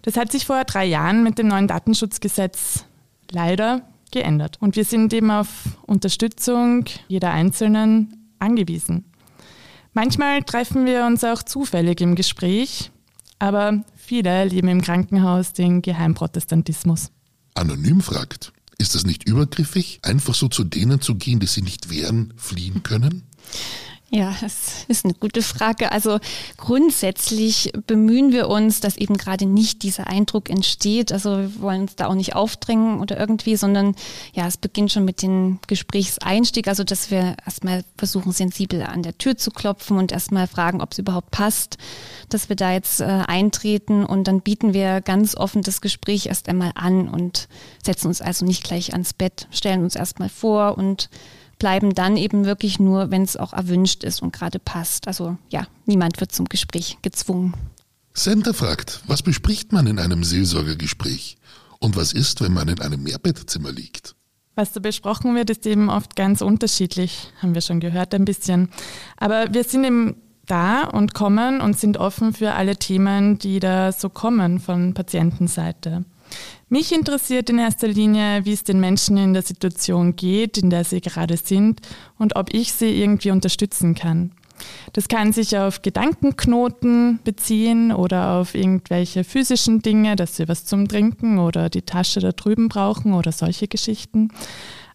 Das 0.02 0.16
hat 0.16 0.30
sich 0.30 0.44
vor 0.44 0.64
drei 0.64 0.84
Jahren 0.84 1.22
mit 1.22 1.38
dem 1.38 1.48
neuen 1.48 1.66
Datenschutzgesetz 1.66 2.84
leider 3.30 3.82
geändert. 4.12 4.58
Und 4.60 4.76
wir 4.76 4.84
sind 4.84 5.12
eben 5.14 5.30
auf 5.30 5.78
Unterstützung 5.86 6.84
jeder 7.08 7.32
Einzelnen 7.32 8.30
angewiesen. 8.38 9.04
Manchmal 9.94 10.42
treffen 10.42 10.84
wir 10.84 11.06
uns 11.06 11.24
auch 11.24 11.42
zufällig 11.42 12.02
im 12.02 12.16
Gespräch, 12.16 12.90
aber 13.38 13.82
viele 13.96 14.44
leben 14.44 14.68
im 14.68 14.82
Krankenhaus 14.82 15.54
den 15.54 15.80
Geheimprotestantismus. 15.80 17.10
Anonym 17.54 18.02
fragt, 18.02 18.52
ist 18.78 18.94
das 18.94 19.04
nicht 19.04 19.28
übergriffig, 19.28 20.00
einfach 20.02 20.34
so 20.34 20.48
zu 20.48 20.64
denen 20.64 21.00
zu 21.00 21.14
gehen, 21.14 21.40
die 21.40 21.46
sie 21.46 21.62
nicht 21.62 21.90
wehren, 21.90 22.34
fliehen 22.36 22.82
können? 22.82 23.24
Ja, 24.08 24.36
das 24.40 24.84
ist 24.86 25.04
eine 25.04 25.14
gute 25.14 25.42
Frage. 25.42 25.90
Also 25.90 26.20
grundsätzlich 26.56 27.72
bemühen 27.88 28.32
wir 28.32 28.48
uns, 28.48 28.78
dass 28.78 28.96
eben 28.96 29.16
gerade 29.16 29.46
nicht 29.46 29.82
dieser 29.82 30.06
Eindruck 30.06 30.48
entsteht. 30.48 31.10
Also 31.10 31.38
wir 31.38 31.60
wollen 31.60 31.82
uns 31.82 31.96
da 31.96 32.06
auch 32.06 32.14
nicht 32.14 32.36
aufdrängen 32.36 33.00
oder 33.00 33.18
irgendwie, 33.18 33.56
sondern 33.56 33.96
ja, 34.32 34.46
es 34.46 34.58
beginnt 34.58 34.92
schon 34.92 35.04
mit 35.04 35.22
dem 35.22 35.58
Gesprächseinstieg, 35.66 36.68
also 36.68 36.84
dass 36.84 37.10
wir 37.10 37.36
erstmal 37.44 37.82
versuchen, 37.98 38.30
sensibel 38.30 38.84
an 38.84 39.02
der 39.02 39.18
Tür 39.18 39.36
zu 39.36 39.50
klopfen 39.50 39.98
und 39.98 40.12
erstmal 40.12 40.46
fragen, 40.46 40.82
ob 40.82 40.92
es 40.92 40.98
überhaupt 41.00 41.32
passt, 41.32 41.76
dass 42.28 42.48
wir 42.48 42.54
da 42.54 42.72
jetzt 42.72 43.00
äh, 43.00 43.04
eintreten 43.04 44.04
und 44.04 44.28
dann 44.28 44.40
bieten 44.40 44.72
wir 44.72 45.00
ganz 45.00 45.36
offen 45.36 45.62
das 45.62 45.80
Gespräch 45.80 46.26
erst 46.26 46.48
einmal 46.48 46.70
an 46.76 47.08
und 47.08 47.48
setzen 47.84 48.06
uns 48.06 48.20
also 48.20 48.46
nicht 48.46 48.62
gleich 48.62 48.92
ans 48.92 49.14
Bett, 49.14 49.48
stellen 49.50 49.82
uns 49.82 49.96
erstmal 49.96 50.28
vor 50.28 50.78
und 50.78 51.10
bleiben 51.58 51.94
dann 51.94 52.16
eben 52.16 52.44
wirklich 52.44 52.78
nur, 52.78 53.10
wenn 53.10 53.22
es 53.22 53.36
auch 53.36 53.52
erwünscht 53.52 54.04
ist 54.04 54.22
und 54.22 54.32
gerade 54.32 54.58
passt. 54.58 55.08
Also 55.08 55.36
ja, 55.48 55.66
niemand 55.86 56.20
wird 56.20 56.32
zum 56.32 56.46
Gespräch 56.46 56.98
gezwungen. 57.02 57.54
Sender 58.12 58.54
fragt, 58.54 59.02
was 59.06 59.22
bespricht 59.22 59.72
man 59.72 59.86
in 59.86 59.98
einem 59.98 60.24
Seelsorgegespräch? 60.24 61.36
Und 61.78 61.96
was 61.96 62.12
ist, 62.12 62.40
wenn 62.40 62.54
man 62.54 62.68
in 62.68 62.80
einem 62.80 63.02
Mehrbettzimmer 63.02 63.70
liegt? 63.70 64.14
Was 64.54 64.72
da 64.72 64.80
besprochen 64.80 65.34
wird, 65.34 65.50
ist 65.50 65.66
eben 65.66 65.90
oft 65.90 66.16
ganz 66.16 66.40
unterschiedlich, 66.40 67.30
haben 67.42 67.54
wir 67.54 67.60
schon 67.60 67.78
gehört 67.78 68.14
ein 68.14 68.24
bisschen. 68.24 68.70
Aber 69.18 69.52
wir 69.52 69.64
sind 69.64 69.84
eben 69.84 70.16
da 70.46 70.84
und 70.84 71.12
kommen 71.12 71.60
und 71.60 71.78
sind 71.78 71.98
offen 71.98 72.32
für 72.32 72.54
alle 72.54 72.76
Themen, 72.76 73.38
die 73.38 73.60
da 73.60 73.92
so 73.92 74.08
kommen 74.08 74.58
von 74.58 74.94
Patientenseite. 74.94 76.06
Mich 76.68 76.92
interessiert 76.92 77.48
in 77.48 77.58
erster 77.58 77.86
Linie, 77.86 78.44
wie 78.44 78.52
es 78.52 78.64
den 78.64 78.80
Menschen 78.80 79.16
in 79.16 79.34
der 79.34 79.42
Situation 79.42 80.16
geht, 80.16 80.58
in 80.58 80.70
der 80.70 80.84
sie 80.84 81.00
gerade 81.00 81.36
sind 81.36 81.80
und 82.18 82.34
ob 82.34 82.52
ich 82.52 82.72
sie 82.72 83.00
irgendwie 83.00 83.30
unterstützen 83.30 83.94
kann. 83.94 84.32
Das 84.92 85.08
kann 85.08 85.32
sich 85.32 85.56
auf 85.56 85.82
Gedankenknoten 85.82 87.20
beziehen 87.22 87.92
oder 87.92 88.32
auf 88.32 88.54
irgendwelche 88.54 89.22
physischen 89.22 89.82
Dinge, 89.82 90.16
dass 90.16 90.36
sie 90.36 90.48
was 90.48 90.64
zum 90.64 90.88
Trinken 90.88 91.38
oder 91.38 91.68
die 91.68 91.82
Tasche 91.82 92.20
da 92.20 92.32
drüben 92.32 92.68
brauchen 92.68 93.12
oder 93.12 93.32
solche 93.32 93.68
Geschichten. 93.68 94.30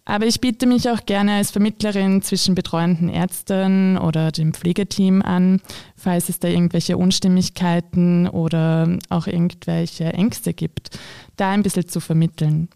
Aber 0.04 0.26
ich 0.26 0.42
biete 0.42 0.66
mich 0.66 0.90
auch 0.90 1.06
gerne 1.06 1.34
als 1.34 1.52
Vermittlerin 1.52 2.22
zwischen 2.22 2.56
betreuenden 2.56 3.10
Ärzten 3.10 3.98
oder 3.98 4.32
dem 4.32 4.54
Pflegeteam 4.54 5.22
an, 5.22 5.62
falls 5.96 6.28
es 6.30 6.40
da 6.40 6.48
irgendwelche 6.48 6.98
Unstimmigkeiten 6.98 8.28
oder 8.28 8.98
auch 9.10 9.28
irgendwelche 9.28 10.06
Ängste 10.06 10.54
gibt, 10.54 11.00
da 11.38 11.52
ein 11.52 11.64
bisschen 11.64 11.88
zu 11.88 12.00
vermitteln. 12.00 12.70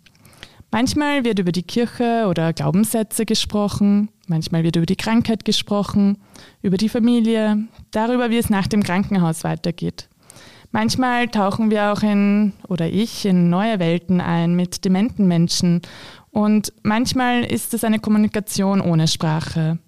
Manchmal 0.72 1.25
wird 1.25 1.39
über 1.39 1.51
die 1.51 1.63
Kirche 1.63 2.27
oder 2.27 2.53
Glaubenssätze 2.53 3.25
gesprochen, 3.25 4.10
Manchmal 4.27 4.63
wird 4.63 4.75
über 4.75 4.86
die 4.86 4.96
Krankheit 4.96 5.46
gesprochen, 5.46 6.17
über 6.62 6.77
die 6.77 6.89
Familie, 6.89 7.67
darüber, 7.91 8.29
wie 8.32 8.38
es 8.38 8.50
nach 8.50 8.67
dem 8.67 8.82
Krankenhaus 8.82 9.44
weitergeht. 9.44 10.10
Manchmal 10.72 11.27
tauchen 11.27 11.70
wir 11.70 11.94
auch 11.94 12.01
in, 12.01 12.53
oder 12.67 12.89
ich, 12.89 13.25
in 13.25 13.50
neue 13.50 13.79
Welten 13.79 14.20
ein 14.20 14.55
mit 14.55 14.84
dementen 14.84 15.27
Menschen. 15.27 15.82
Und 16.36 16.74
manchmal 16.84 17.46
ist 17.46 17.74
es 17.74 17.86
eine 17.86 18.00
Kommunikation 18.00 18.82
ohne 18.82 19.08
Sprache. 19.08 19.80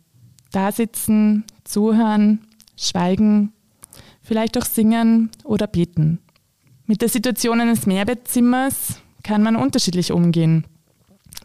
Da 0.53 0.71
sitzen, 0.71 1.43
zuhören, 1.65 2.47
schweigen, 2.77 3.51
vielleicht 4.21 4.57
auch 4.57 4.63
singen 4.63 5.29
oder 5.43 5.67
beten. 5.67 6.19
Mit 6.85 7.01
der 7.01 7.09
Situation 7.09 7.59
eines 7.59 7.85
Mehrbettzimmers 7.85 9.01
kann 9.23 9.43
man 9.43 9.57
unterschiedlich 9.57 10.13
umgehen. 10.13 10.63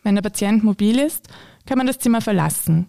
Wenn 0.04 0.14
der 0.14 0.23
Patient 0.23 0.62
mobil 0.62 1.00
ist, 1.00 1.26
kann 1.66 1.78
man 1.78 1.88
das 1.88 1.99
Zimmer 1.99 2.21
verlassen. 2.21 2.87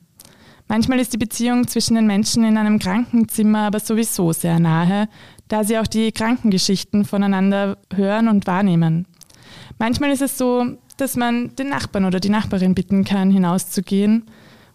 Manchmal 0.68 1.00
ist 1.00 1.14
die 1.14 1.18
Beziehung 1.18 1.68
zwischen 1.68 1.96
den 1.96 2.06
Menschen 2.06 2.44
in 2.44 2.60
einem 2.60 2.78
Krankenzimmer 2.78 3.62
aber 3.62 3.80
sowieso 3.80 4.34
sehr 4.34 4.60
nahe, 4.60 5.10
da 5.48 5.64
sie 5.64 5.80
auch 5.80 5.88
die 5.88 6.12
Krankengeschichten 6.12 7.06
voneinander 7.06 7.80
hören 7.92 8.28
und 8.28 8.46
wahrnehmen. 8.46 9.08
Manchmal 9.80 10.12
ist 10.12 10.22
es 10.22 10.38
so, 10.38 10.78
dass 10.96 11.16
man 11.16 11.56
den 11.56 11.70
Nachbarn 11.70 12.06
oder 12.06 12.20
die 12.20 12.30
Nachbarin 12.30 12.76
bitten 12.76 13.04
kann, 13.04 13.32
hinauszugehen. 13.32 14.26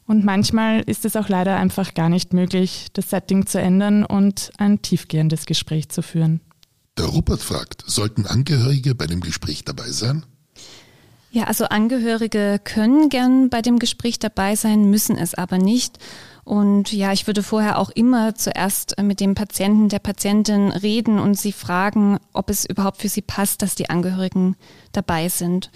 Und 0.07 0.25
manchmal 0.25 0.81
ist 0.81 1.05
es 1.05 1.17
auch 1.17 1.29
leider 1.29 1.57
einfach 1.57 1.93
gar 1.95 2.09
nicht 2.09 2.33
möglich, 2.33 2.87
das 2.95 3.11
Setting 3.11 3.47
zu 3.47 3.61
ändern 3.61 4.05
und 4.05 4.51
ein 4.57 4.81
tiefgehendes 4.81 5.45
Gespräch 5.45 5.91
zu 5.91 6.03
führen. 6.03 6.41
Der 6.97 7.07
Rupert 7.07 7.43
fragt, 7.43 7.85
sollten 7.87 8.27
Angehörige 8.27 8.95
bei 8.95 9.07
dem 9.07 9.21
Gespräch 9.21 9.65
dabei 9.65 9.91
sein? 9.91 10.25
Ja, 11.31 11.45
also 11.45 11.67
Angehörige 11.67 12.59
können 12.65 13.11
gern 13.11 13.51
bei 13.51 13.61
dem 13.61 13.79
Gespräch 13.79 14.19
dabei 14.19 14.57
sein, 14.57 14.91
müssen 14.91 15.17
es 15.17 15.35
aber 15.35 15.59
nicht. 15.59 15.99
Und 16.45 16.91
ja, 16.93 17.13
ich 17.13 17.27
würde 17.27 17.43
vorher 17.43 17.79
auch 17.79 17.91
immer 17.91 18.35
zuerst 18.35 18.99
mit 19.03 19.21
dem 19.21 19.35
Patienten, 19.35 19.91
der 19.91 19.99
Patientin 19.99 20.71
reden 20.71 21.19
und 21.19 21.39
sie 21.39 21.53
fragen, 21.53 22.19
ob 22.33 22.49
es 22.49 22.65
überhaupt 22.65 23.03
für 23.03 23.11
sie 23.11 23.21
passt, 23.21 23.61
dass 23.61 23.75
die 23.75 23.91
Angehörigen 23.91 24.57
dabei 24.93 25.29
sind. 25.29 25.71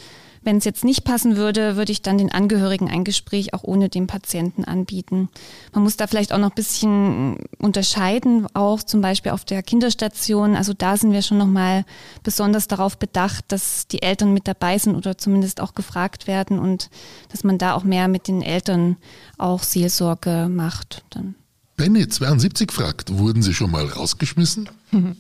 Wenn 0.44 0.56
es 0.56 0.64
jetzt 0.64 0.84
nicht 0.84 1.04
passen 1.04 1.36
würde, 1.36 1.76
würde 1.76 1.92
ich 1.92 2.02
dann 2.02 2.18
den 2.18 2.32
Angehörigen 2.32 2.88
ein 2.88 3.04
Gespräch 3.04 3.54
auch 3.54 3.62
ohne 3.62 3.88
den 3.88 4.06
Patienten 4.06 4.64
anbieten. 4.64 5.28
Man 5.72 5.84
muss 5.84 5.96
da 5.96 6.06
vielleicht 6.06 6.32
auch 6.32 6.38
noch 6.38 6.50
ein 6.50 6.54
bisschen 6.56 7.36
unterscheiden, 7.58 8.46
auch 8.54 8.82
zum 8.82 9.00
Beispiel 9.00 9.32
auf 9.32 9.44
der 9.44 9.62
Kinderstation. 9.62 10.56
Also 10.56 10.72
da 10.72 10.96
sind 10.96 11.12
wir 11.12 11.22
schon 11.22 11.38
nochmal 11.38 11.84
besonders 12.22 12.66
darauf 12.66 12.98
bedacht, 12.98 13.44
dass 13.48 13.86
die 13.86 14.02
Eltern 14.02 14.34
mit 14.34 14.48
dabei 14.48 14.78
sind 14.78 14.96
oder 14.96 15.16
zumindest 15.16 15.60
auch 15.60 15.74
gefragt 15.74 16.26
werden 16.26 16.58
und 16.58 16.90
dass 17.30 17.44
man 17.44 17.58
da 17.58 17.74
auch 17.74 17.84
mehr 17.84 18.08
mit 18.08 18.26
den 18.26 18.42
Eltern 18.42 18.96
auch 19.38 19.62
Seelsorge 19.62 20.48
macht 20.50 21.04
dann. 21.10 21.36
Benny 21.76 22.06
72 22.06 22.70
fragt, 22.70 23.18
wurden 23.18 23.42
Sie 23.42 23.54
schon 23.54 23.70
mal 23.70 23.86
rausgeschmissen? 23.86 24.68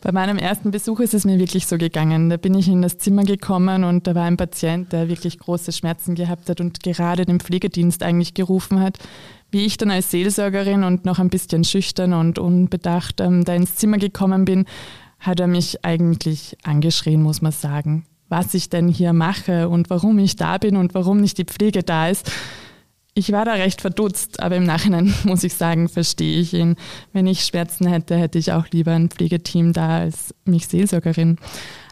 Bei 0.00 0.12
meinem 0.12 0.38
ersten 0.38 0.70
Besuch 0.70 1.00
ist 1.00 1.14
es 1.14 1.24
mir 1.24 1.38
wirklich 1.38 1.66
so 1.66 1.78
gegangen. 1.78 2.28
Da 2.30 2.36
bin 2.36 2.54
ich 2.54 2.68
in 2.68 2.82
das 2.82 2.98
Zimmer 2.98 3.22
gekommen 3.22 3.84
und 3.84 4.06
da 4.06 4.14
war 4.14 4.24
ein 4.24 4.36
Patient, 4.36 4.92
der 4.92 5.08
wirklich 5.08 5.38
große 5.38 5.72
Schmerzen 5.72 6.14
gehabt 6.14 6.48
hat 6.50 6.60
und 6.60 6.82
gerade 6.82 7.24
den 7.24 7.40
Pflegedienst 7.40 8.02
eigentlich 8.02 8.34
gerufen 8.34 8.80
hat. 8.80 8.98
Wie 9.50 9.64
ich 9.64 9.76
dann 9.76 9.92
als 9.92 10.10
Seelsorgerin 10.10 10.82
und 10.82 11.04
noch 11.04 11.20
ein 11.20 11.30
bisschen 11.30 11.62
schüchtern 11.62 12.12
und 12.12 12.40
unbedacht 12.40 13.20
ähm, 13.20 13.44
da 13.44 13.54
ins 13.54 13.76
Zimmer 13.76 13.98
gekommen 13.98 14.44
bin, 14.44 14.66
hat 15.20 15.38
er 15.38 15.46
mich 15.46 15.84
eigentlich 15.84 16.56
angeschrien, 16.64 17.22
muss 17.22 17.40
man 17.40 17.52
sagen. 17.52 18.04
Was 18.28 18.52
ich 18.54 18.68
denn 18.68 18.88
hier 18.88 19.12
mache 19.12 19.68
und 19.68 19.90
warum 19.90 20.18
ich 20.18 20.34
da 20.34 20.58
bin 20.58 20.76
und 20.76 20.92
warum 20.94 21.20
nicht 21.20 21.38
die 21.38 21.44
Pflege 21.44 21.84
da 21.84 22.08
ist. 22.08 22.30
Ich 23.16 23.30
war 23.30 23.44
da 23.44 23.52
recht 23.52 23.80
verdutzt, 23.80 24.40
aber 24.40 24.56
im 24.56 24.64
Nachhinein 24.64 25.14
muss 25.24 25.44
ich 25.44 25.54
sagen, 25.54 25.88
verstehe 25.88 26.40
ich 26.40 26.52
ihn. 26.52 26.74
Wenn 27.12 27.28
ich 27.28 27.44
Schmerzen 27.44 27.86
hätte, 27.86 28.16
hätte 28.16 28.38
ich 28.38 28.52
auch 28.52 28.66
lieber 28.70 28.92
ein 28.92 29.08
Pflegeteam 29.08 29.72
da 29.72 29.98
als 29.98 30.34
mich 30.44 30.66
Seelsorgerin. 30.66 31.38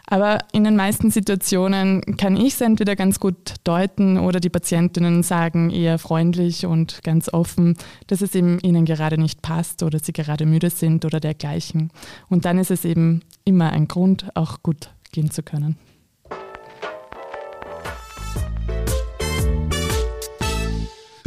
Aber 0.05 0.39
in 0.51 0.65
den 0.65 0.75
meisten 0.75 1.11
Situationen 1.11 2.17
kann 2.17 2.35
ich 2.35 2.55
es 2.55 2.61
entweder 2.61 2.97
ganz 2.97 3.21
gut 3.21 3.55
deuten 3.63 4.19
oder 4.19 4.41
die 4.41 4.49
Patientinnen 4.49 5.23
sagen 5.23 5.69
eher 5.69 5.97
freundlich 5.97 6.65
und 6.65 7.01
ganz 7.03 7.33
offen, 7.33 7.77
dass 8.07 8.21
es 8.21 8.35
eben 8.35 8.59
ihnen 8.59 8.83
gerade 8.83 9.17
nicht 9.17 9.41
passt 9.41 9.81
oder 9.81 9.99
sie 9.99 10.11
gerade 10.11 10.45
müde 10.45 10.69
sind 10.69 11.05
oder 11.05 11.21
dergleichen. 11.21 11.89
Und 12.29 12.43
dann 12.43 12.59
ist 12.59 12.69
es 12.69 12.83
eben 12.83 13.21
immer 13.45 13.71
ein 13.71 13.87
Grund, 13.87 14.29
auch 14.35 14.61
gut 14.61 14.89
gehen 15.13 15.31
zu 15.31 15.41
können. 15.41 15.77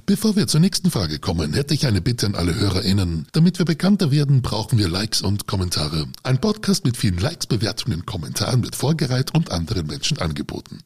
Bevor 0.07 0.37
wir 0.37 0.47
zur 0.47 0.61
nächsten 0.61 0.93
Frage 0.93 1.19
kommen, 1.19 1.53
hätte 1.53 1.75
ich 1.75 1.85
eine 1.85 2.01
Bitte 2.01 2.27
an 2.27 2.37
alle 2.37 2.55
HörerInnen. 2.55 3.27
Damit 3.33 3.59
wir 3.59 3.65
bekannter 3.65 4.13
werden, 4.13 4.41
brauchen 4.41 4.79
wir 4.79 4.89
Likes 4.89 5.21
und 5.21 5.49
Kommentare. 5.49 6.07
Ein 6.23 6.41
Podcast 6.41 6.85
mit 6.85 6.97
vielen 6.97 7.19
Likes, 7.19 7.49
Bewertungen, 7.49 8.07
Kommentaren 8.07 8.63
wird 8.63 8.77
vorgereiht 8.77 9.35
und 9.35 9.51
anderen 9.51 9.89
Menschen 9.89 10.19
angeboten. 10.19 10.79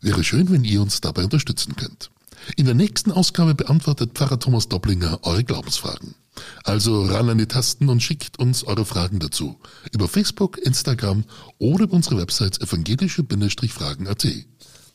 Wäre 0.00 0.24
schön, 0.24 0.50
wenn 0.50 0.64
ihr 0.64 0.82
uns 0.82 1.00
dabei 1.00 1.22
unterstützen 1.22 1.76
könnt. 1.76 2.10
In 2.56 2.64
der 2.64 2.74
nächsten 2.74 3.12
Ausgabe 3.12 3.54
beantwortet 3.54 4.14
Pfarrer 4.14 4.40
Thomas 4.40 4.68
Dopplinger 4.68 5.20
eure 5.22 5.44
Glaubensfragen. 5.44 6.16
Also 6.64 7.04
ran 7.04 7.28
an 7.28 7.38
die 7.38 7.46
Tasten 7.46 7.88
und 7.88 8.02
schickt 8.02 8.40
uns 8.40 8.64
eure 8.64 8.84
Fragen 8.84 9.20
dazu. 9.20 9.56
Über 9.92 10.08
Facebook, 10.08 10.58
Instagram 10.58 11.22
oder 11.58 11.92
unsere 11.92 12.16
Website 12.16 12.60
evangelische-fragen.at. 12.60 14.26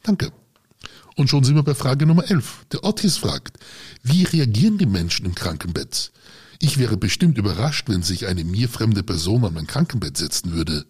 Danke. 0.04 0.34
Und 1.16 1.30
schon 1.30 1.44
sind 1.44 1.56
wir 1.56 1.64
bei 1.64 1.76
Frage 1.76 2.06
Nummer 2.06 2.30
11. 2.30 2.66
Der 2.72 2.84
Otis 2.84 3.18
fragt, 3.18 3.58
wie 4.02 4.24
reagieren 4.24 4.78
die 4.78 4.86
Menschen 4.86 5.26
im 5.26 5.36
Krankenbett? 5.36 6.12
Ich 6.60 6.78
wäre 6.78 6.98
bestimmt 6.98 7.38
überrascht, 7.38 7.90
wenn 7.90 8.04
sich 8.04 8.26
eine 8.26 8.44
mir 8.44 8.70
fremde 8.70 9.04
Person 9.04 9.46
an 9.46 9.54
mein 9.54 9.68
Krankenbett 9.68 10.18
setzen 10.18 10.54
würde. 10.54 10.86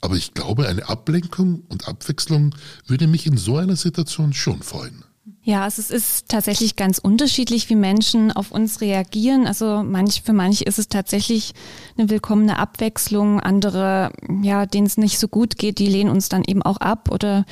Aber 0.00 0.16
ich 0.16 0.34
glaube, 0.34 0.66
eine 0.66 0.88
Ablenkung 0.88 1.62
und 1.68 1.88
Abwechslung 1.88 2.54
würde 2.86 3.06
mich 3.06 3.26
in 3.26 3.36
so 3.36 3.58
einer 3.58 3.76
Situation 3.76 4.32
schon 4.32 4.62
freuen. 4.62 5.04
Ja, 5.42 5.62
also 5.62 5.80
es 5.80 5.90
ist 5.90 6.28
tatsächlich 6.28 6.76
ganz 6.76 6.98
unterschiedlich, 6.98 7.70
wie 7.70 7.74
Menschen 7.74 8.30
auf 8.30 8.52
uns 8.52 8.82
reagieren. 8.82 9.46
Also 9.46 9.82
manch, 9.82 10.20
für 10.22 10.34
manche 10.34 10.64
ist 10.64 10.78
es 10.78 10.90
tatsächlich 10.90 11.54
eine 11.96 12.10
willkommene 12.10 12.58
Abwechslung. 12.58 13.40
Andere, 13.40 14.12
ja, 14.42 14.66
denen 14.66 14.86
es 14.86 14.98
nicht 14.98 15.18
so 15.18 15.28
gut 15.28 15.56
geht, 15.56 15.78
die 15.78 15.86
lehnen 15.86 16.10
uns 16.10 16.28
dann 16.28 16.44
eben 16.46 16.60
auch 16.60 16.76
ab 16.76 17.08
oder 17.10 17.46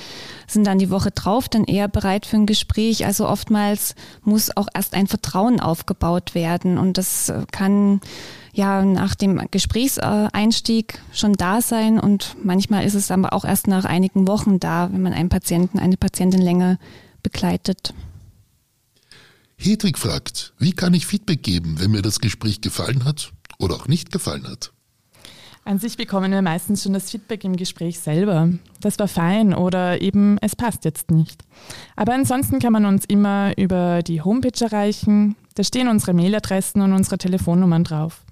sind 0.47 0.67
dann 0.67 0.79
die 0.79 0.91
Woche 0.91 1.13
drauf 1.13 1.49
dann 1.49 1.65
eher 1.65 1.89
bereit 1.89 2.27
für 2.27 2.37
ein 2.37 2.45
Gespräch. 2.45 3.07
Also 3.07 3.27
oftmals 3.27 3.95
muss 4.23 4.55
auch 4.55 4.69
erst 4.75 4.93
ein 4.93 5.07
Vertrauen 5.07 5.59
aufgebaut 5.59 6.35
werden 6.35 6.77
und 6.77 6.99
das 6.99 7.33
kann 7.53 8.03
ja 8.53 8.85
nach 8.85 9.15
dem 9.15 9.41
Gesprächseinstieg 9.51 11.01
schon 11.13 11.33
da 11.35 11.63
sein 11.63 11.99
und 11.99 12.37
manchmal 12.43 12.85
ist 12.85 12.95
es 12.95 13.11
aber 13.11 13.33
auch 13.33 13.47
erst 13.47 13.67
nach 13.67 13.87
einigen 13.87 14.29
Wochen 14.29 14.61
da, 14.61 14.91
wenn 14.93 15.01
man 15.01 15.15
einen 15.15 15.31
Patienten, 15.31 15.79
eine 15.79 15.97
Patientin 15.97 16.43
länger 16.43 16.77
begleitet. 17.29 17.93
Hedwig 19.59 19.99
fragt, 19.99 20.55
wie 20.59 20.73
kann 20.73 20.95
ich 20.95 21.07
Feedback 21.07 21.43
geben, 21.43 21.77
wenn 21.79 21.91
mir 21.91 22.01
das 22.01 22.21
Gespräch 22.21 22.61
gefallen 22.61 23.05
hat 23.05 23.33
oder 23.59 23.75
auch 23.75 23.89
nicht 23.89 24.13
gefallen 24.13 24.49
hat? 24.49 24.73
An 25.65 25.79
sich 25.79 25.99
bekommen 25.99 26.33
wir 26.33 26.41
meistens 26.41 26.83
schon 26.83 26.95
das 26.95 27.11
Feedback 27.11 27.45
im 27.45 27.57
Gespräch 27.57 28.01
selber. 28.01 28.49
Das 28.81 28.99
war 28.99 29.09
fein 29.09 29.53
oder 29.53 30.01
eben 30.01 30.39
es 30.41 30.57
passt 30.57 30.87
jetzt 30.87 31.11
nicht. 31.11 31.43
Aber 31.97 32.15
ansonsten 32.15 32.61
kann 32.61 32.73
man 32.73 32.87
uns 32.87 33.05
immer 33.05 33.53
über 33.59 34.03
die 34.03 34.23
Homepage 34.23 34.65
erreichen. 34.65 35.37
Da 35.57 35.65
stehen 35.65 35.89
unsere 35.89 36.15
Mailadressen 36.15 36.81
und 36.81 36.95
unsere 36.95 37.19
Telefonnummern 37.19 37.85
drauf. 37.85 38.25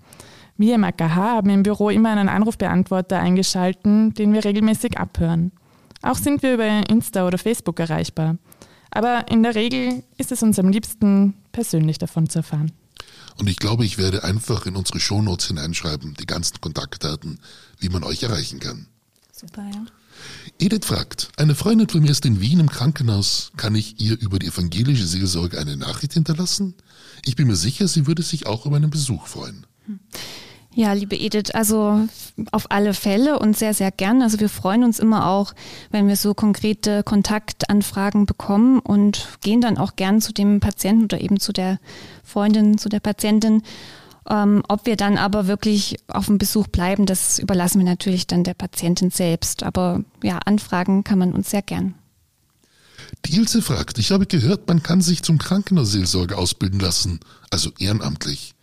Wir 0.57 0.77
im 0.77 0.85
AKH 0.85 1.17
haben 1.17 1.51
im 1.51 1.65
Büro 1.65 1.91
immer 1.91 2.13
einen 2.13 2.31
Anrufbeantworter 2.31 3.19
eingeschalten, 3.19 4.15
den 4.15 4.33
wir 4.33 4.43
regelmäßig 4.43 4.97
abhören. 4.97 5.53
Auch 6.01 6.17
sind 6.17 6.43
wir 6.43 6.55
über 6.55 6.89
Insta 6.89 7.27
oder 7.27 7.37
Facebook 7.37 7.81
erreichbar. 7.81 8.37
Aber 8.91 9.27
in 9.31 9.43
der 9.43 9.55
Regel 9.55 10.03
ist 10.17 10.33
es 10.33 10.43
uns 10.43 10.59
am 10.59 10.69
liebsten, 10.69 11.35
persönlich 11.53 11.99
davon 11.99 12.29
zu 12.29 12.39
erfahren. 12.39 12.73
Und 13.39 13.49
ich 13.49 13.59
glaube, 13.59 13.85
ich 13.85 13.99
werde 13.99 14.25
einfach 14.25 14.67
in 14.67 14.77
unsere 14.77 15.01
Shownotes 15.01 15.49
hineinschreiben, 15.49 16.15
die 16.15 16.27
ganzen 16.27 16.61
Kontaktdaten, 16.61 17.39
wie 17.79 17.91
man 17.91 18.03
euch 18.03 18.23
erreichen 18.23 18.61
kann. 18.61 18.87
Super, 19.33 19.63
ja. 19.63 19.85
Edith 20.59 20.87
fragt, 20.87 21.29
eine 21.37 21.55
Freundin 21.55 21.89
von 21.89 22.01
mir 22.01 22.11
ist 22.11 22.25
in 22.25 22.41
Wien 22.41 22.61
im 22.61 22.71
Krankenhaus. 22.71 23.53
Kann 23.59 23.75
ich 23.75 24.01
ihr 24.01 24.19
über 24.19 24.39
die 24.39 24.47
evangelische 24.47 25.07
Seelsorge 25.07 25.59
eine 25.59 25.77
Nachricht 25.77 26.15
hinterlassen? 26.15 26.75
Ich 27.27 27.37
bin 27.37 27.47
mir 27.47 27.57
sicher, 27.57 27.89
sie 27.89 28.07
würde 28.07 28.23
sich 28.23 28.47
auch 28.47 28.65
über 28.65 28.77
einen 28.77 28.91
Besuch 28.91 29.27
freuen. 29.27 29.67
Hm. 29.85 30.01
Ja, 30.77 30.93
liebe 30.93 31.17
Edith, 31.17 31.53
also 31.55 32.07
auf 32.53 32.71
alle 32.71 32.93
Fälle 32.93 33.39
und 33.39 33.57
sehr, 33.57 33.73
sehr 33.73 33.91
gern. 33.91 34.21
Also 34.21 34.41
wir 34.41 34.51
freuen 34.51 34.85
uns 34.85 34.99
immer 34.99 35.27
auch, 35.27 35.55
wenn 35.91 36.07
wir 36.07 36.17
so 36.17 36.35
konkrete 36.35 37.03
Kontaktanfragen 37.03 38.27
bekommen 38.27 38.81
und 38.81 39.27
gehen 39.41 39.63
dann 39.63 39.79
auch 39.79 39.97
gern 39.97 40.21
zu 40.21 40.35
dem 40.35 40.61
Patienten 40.61 41.05
oder 41.05 41.19
eben 41.19 41.41
zu 41.41 41.55
der 41.55 41.79
Freundin, 42.23 42.77
zu 42.77 42.91
der 42.91 43.01
Patientin. 43.01 43.63
Ähm, 44.29 44.63
ob 44.69 44.85
wir 44.85 44.97
dann 44.97 45.17
aber 45.17 45.47
wirklich 45.47 45.97
auf 46.09 46.27
dem 46.27 46.37
Besuch 46.37 46.67
bleiben, 46.67 47.07
das 47.07 47.39
überlassen 47.39 47.79
wir 47.79 47.87
natürlich 47.87 48.27
dann 48.27 48.45
der 48.45 48.53
Patientin 48.53 49.11
selbst. 49.11 49.63
Aber 49.63 50.05
ja, 50.23 50.41
Anfragen 50.45 51.05
kann 51.05 51.19
man 51.19 51.33
uns 51.33 51.49
sehr 51.49 51.63
gern. 51.63 51.95
Die 53.25 53.37
Ilse 53.37 53.63
fragt, 53.63 53.97
ich 53.97 54.11
habe 54.11 54.27
gehört, 54.27 54.69
man 54.69 54.83
kann 54.83 55.01
sich 55.01 55.23
zum 55.23 55.39
Krankenhausseelsorger 55.39 56.37
ausbilden 56.37 56.81
lassen, 56.81 57.21
also 57.51 57.71
ehrenamtlich. 57.79 58.56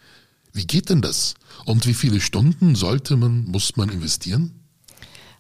Wie 0.53 0.67
geht 0.67 0.89
denn 0.89 1.01
das? 1.01 1.33
Und 1.65 1.88
wie 1.88 1.93
viele 1.93 2.22
Stunden 2.22 2.75
sollte 2.75 3.17
man, 3.17 3.45
muss 3.45 3.75
man 3.75 3.89
investieren? 3.89 4.63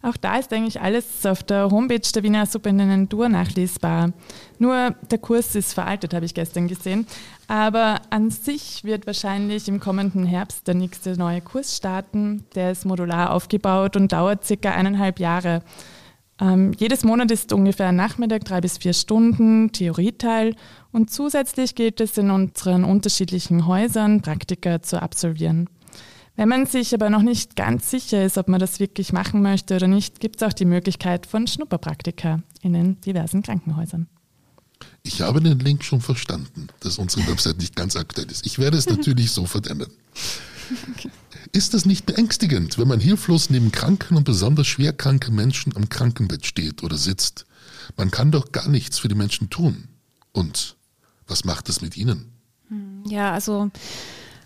Auch 0.01 0.17
da 0.17 0.37
ist 0.37 0.51
eigentlich 0.51 0.81
alles 0.81 1.25
auf 1.25 1.43
der 1.43 1.69
Homepage 1.71 2.01
der 2.13 2.23
Wiener 2.23 2.45
Superintendentur 2.45 3.29
nachlesbar. 3.29 4.11
Nur 4.59 4.93
der 5.09 5.17
Kurs 5.17 5.55
ist 5.55 5.73
veraltet, 5.73 6.13
habe 6.13 6.25
ich 6.25 6.33
gestern 6.33 6.67
gesehen. 6.67 7.07
Aber 7.47 8.01
an 8.09 8.29
sich 8.29 8.83
wird 8.83 9.07
wahrscheinlich 9.07 9.69
im 9.69 9.79
kommenden 9.79 10.25
Herbst 10.25 10.67
der 10.67 10.75
nächste 10.75 11.17
neue 11.17 11.39
Kurs 11.39 11.77
starten. 11.77 12.43
Der 12.53 12.71
ist 12.73 12.83
modular 12.85 13.31
aufgebaut 13.31 13.95
und 13.95 14.11
dauert 14.11 14.43
circa 14.43 14.71
eineinhalb 14.71 15.21
Jahre. 15.21 15.63
Ähm, 16.43 16.73
jedes 16.77 17.05
Monat 17.05 17.31
ist 17.31 17.53
ungefähr 17.53 17.87
ein 17.87 17.95
Nachmittag, 17.95 18.43
drei 18.43 18.59
bis 18.59 18.77
vier 18.77 18.91
Stunden 18.91 19.71
Theorieteil 19.71 20.57
und 20.91 21.09
zusätzlich 21.09 21.73
gilt 21.73 22.01
es 22.01 22.17
in 22.17 22.31
unseren 22.31 22.83
unterschiedlichen 22.83 23.65
Häusern 23.65 24.21
Praktika 24.21 24.81
zu 24.81 25.01
absolvieren. 25.01 25.69
Wenn 26.35 26.49
man 26.49 26.65
sich 26.65 26.93
aber 26.93 27.09
noch 27.09 27.21
nicht 27.21 27.55
ganz 27.55 27.89
sicher 27.89 28.25
ist, 28.25 28.37
ob 28.37 28.49
man 28.49 28.59
das 28.59 28.81
wirklich 28.81 29.13
machen 29.13 29.41
möchte 29.41 29.77
oder 29.77 29.87
nicht, 29.87 30.19
gibt 30.19 30.41
es 30.41 30.43
auch 30.43 30.51
die 30.51 30.65
Möglichkeit 30.65 31.27
von 31.27 31.47
Schnupperpraktika 31.47 32.41
in 32.61 32.73
den 32.73 32.99
diversen 32.99 33.41
Krankenhäusern. 33.41 34.07
Ich 35.03 35.21
habe 35.21 35.39
den 35.39 35.59
Link 35.59 35.85
schon 35.85 36.01
verstanden, 36.01 36.67
dass 36.81 36.97
unsere 36.97 37.25
Website 37.27 37.59
nicht 37.59 37.75
ganz 37.77 37.95
aktuell 37.95 38.29
ist. 38.29 38.45
Ich 38.45 38.59
werde 38.59 38.77
es 38.77 38.89
natürlich 38.89 39.31
so 39.31 39.45
verdämmen. 39.45 39.87
Ist 41.51 41.73
es 41.73 41.85
nicht 41.85 42.05
beängstigend, 42.05 42.77
wenn 42.77 42.87
man 42.87 42.99
hilflos 42.99 43.49
neben 43.49 43.71
kranken 43.71 44.17
und 44.17 44.23
besonders 44.23 44.67
schwerkranken 44.67 45.35
Menschen 45.35 45.75
am 45.75 45.89
Krankenbett 45.89 46.45
steht 46.45 46.83
oder 46.83 46.97
sitzt? 46.97 47.45
Man 47.97 48.11
kann 48.11 48.31
doch 48.31 48.51
gar 48.51 48.69
nichts 48.69 48.99
für 48.99 49.07
die 49.07 49.15
Menschen 49.15 49.49
tun. 49.49 49.87
Und 50.31 50.75
was 51.27 51.45
macht 51.45 51.69
es 51.69 51.81
mit 51.81 51.97
ihnen? 51.97 52.31
Ja, 53.05 53.33
also 53.33 53.69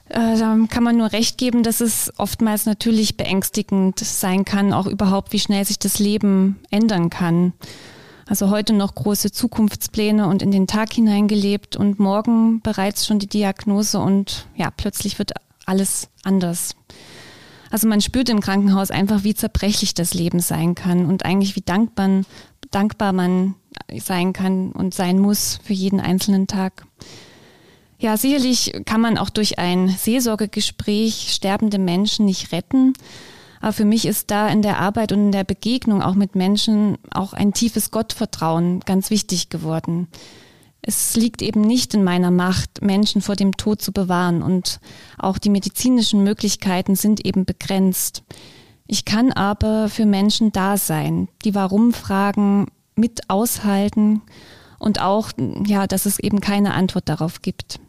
äh, 0.10 0.38
da 0.38 0.58
kann 0.70 0.84
man 0.84 0.98
nur 0.98 1.12
recht 1.12 1.38
geben, 1.38 1.64
dass 1.64 1.82
es 1.82 2.12
oftmals 2.18 2.66
natürlich 2.66 3.18
beängstigend 3.18 4.00
sein 4.00 4.46
kann, 4.46 4.74
auch 4.74 4.88
überhaupt, 4.88 5.34
wie 5.34 5.40
schnell 5.40 5.66
sich 5.66 5.80
das 5.80 6.00
Leben 6.00 6.60
ändern 6.70 7.10
kann. 7.10 7.54
Also 8.26 8.50
heute 8.50 8.74
noch 8.74 8.94
große 8.94 9.32
Zukunftspläne 9.32 10.28
und 10.28 10.42
in 10.42 10.52
den 10.52 10.68
Tag 10.68 10.92
hineingelebt 10.92 11.78
und 11.78 12.00
morgen 12.00 12.62
bereits 12.62 13.06
schon 13.06 13.20
die 13.20 13.28
Diagnose 13.28 14.00
und 14.00 14.48
ja, 14.56 14.70
plötzlich 14.70 15.18
wird 15.18 15.32
alles 15.68 16.10
anders. 16.24 16.76
Also 17.70 17.88
man 17.88 18.02
spürt 18.02 18.30
im 18.30 18.40
Krankenhaus 18.40 18.92
einfach, 18.92 19.24
wie 19.24 19.36
zerbrechlich 19.36 19.94
das 19.94 20.14
Leben 20.14 20.40
sein 20.40 20.74
kann 20.74 21.06
und 21.06 21.26
eigentlich 21.26 21.56
wie 21.56 21.62
dankbar, 21.62 22.24
dankbar 22.72 23.14
man 23.14 23.56
sein 24.00 24.34
kann 24.34 24.72
und 24.72 24.94
sein 24.94 25.20
muss 25.20 25.60
für 25.64 25.74
jeden 25.74 26.00
einzelnen 26.00 26.48
Tag. 26.48 26.86
Ja, 28.00 28.16
sicherlich 28.16 28.74
kann 28.86 29.02
man 29.02 29.18
auch 29.18 29.30
durch 29.30 29.60
ein 29.60 29.90
Seelsorgegespräch 29.90 31.34
sterbende 31.34 31.80
Menschen 31.80 32.26
nicht 32.26 32.52
retten. 32.52 32.94
Aber 33.60 33.74
für 33.74 33.86
mich 33.86 34.06
ist 34.06 34.30
da 34.30 34.48
in 34.50 34.62
der 34.62 34.80
Arbeit 34.80 35.12
und 35.12 35.20
in 35.20 35.32
der 35.32 35.44
Begegnung 35.44 36.04
auch 36.04 36.14
mit 36.14 36.36
Menschen 36.36 37.00
auch 37.10 37.34
ein 37.34 37.54
tiefes 37.54 37.90
Gottvertrauen 37.90 38.82
ganz 38.82 39.10
wichtig 39.10 39.50
geworden. 39.50 40.08
Es 40.88 41.18
liegt 41.18 41.42
eben 41.42 41.60
nicht 41.60 41.94
in 41.96 42.06
meiner 42.06 42.32
Macht, 42.32 42.82
Menschen 42.82 43.22
vor 43.22 43.36
dem 43.36 43.58
Tod 43.58 43.82
zu 43.82 43.92
bewahren 43.92 44.42
und 44.42 44.80
auch 45.18 45.38
die 45.38 45.50
medizinischen 45.50 46.24
Möglichkeiten 46.24 46.96
sind 46.96 47.26
eben 47.26 47.44
begrenzt. 47.44 48.24
Ich 48.88 49.04
kann 49.04 49.34
aber 49.34 49.90
für 49.90 50.06
Menschen 50.06 50.54
da 50.54 50.78
sein, 50.78 51.28
die 51.44 51.54
Warum-Fragen 51.54 52.68
mit 52.96 53.30
aushalten 53.30 54.22
und 54.80 55.02
auch, 55.02 55.32
ja, 55.66 55.88
dass 55.88 56.06
es 56.06 56.20
eben 56.20 56.40
keine 56.40 56.74
Antwort 56.74 57.10
darauf 57.10 57.42
gibt. 57.42 57.82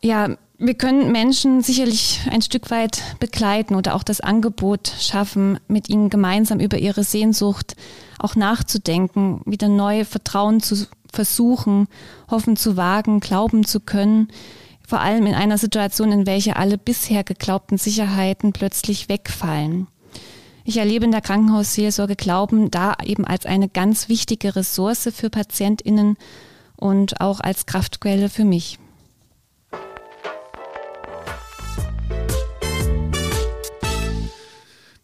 Ja, 0.00 0.38
wir 0.56 0.74
können 0.74 1.12
Menschen 1.12 1.60
sicherlich 1.60 2.22
ein 2.30 2.40
Stück 2.40 2.70
weit 2.70 3.02
begleiten 3.20 3.74
oder 3.74 3.94
auch 3.94 4.04
das 4.04 4.22
Angebot 4.22 4.90
schaffen, 4.98 5.60
mit 5.68 5.90
ihnen 5.90 6.08
gemeinsam 6.08 6.60
über 6.60 6.78
ihre 6.78 7.04
Sehnsucht 7.04 7.76
auch 8.20 8.36
nachzudenken, 8.36 9.42
wieder 9.46 9.68
neu 9.68 10.04
Vertrauen 10.04 10.60
zu 10.60 10.86
versuchen, 11.12 11.88
hoffen 12.30 12.56
zu 12.56 12.76
wagen, 12.76 13.20
glauben 13.20 13.64
zu 13.64 13.80
können, 13.80 14.28
vor 14.86 15.00
allem 15.00 15.26
in 15.26 15.34
einer 15.34 15.58
Situation, 15.58 16.12
in 16.12 16.26
welcher 16.26 16.56
alle 16.56 16.78
bisher 16.78 17.24
geglaubten 17.24 17.78
Sicherheiten 17.78 18.52
plötzlich 18.52 19.08
wegfallen. 19.08 19.86
Ich 20.64 20.76
erlebe 20.76 21.04
in 21.04 21.12
der 21.12 21.20
Krankenhausseelsorge 21.20 22.16
Glauben 22.16 22.70
da 22.70 22.94
eben 23.04 23.24
als 23.24 23.46
eine 23.46 23.68
ganz 23.68 24.08
wichtige 24.08 24.54
Ressource 24.56 25.08
für 25.12 25.30
Patientinnen 25.30 26.16
und 26.76 27.20
auch 27.20 27.40
als 27.40 27.66
Kraftquelle 27.66 28.28
für 28.28 28.44
mich. 28.44 28.78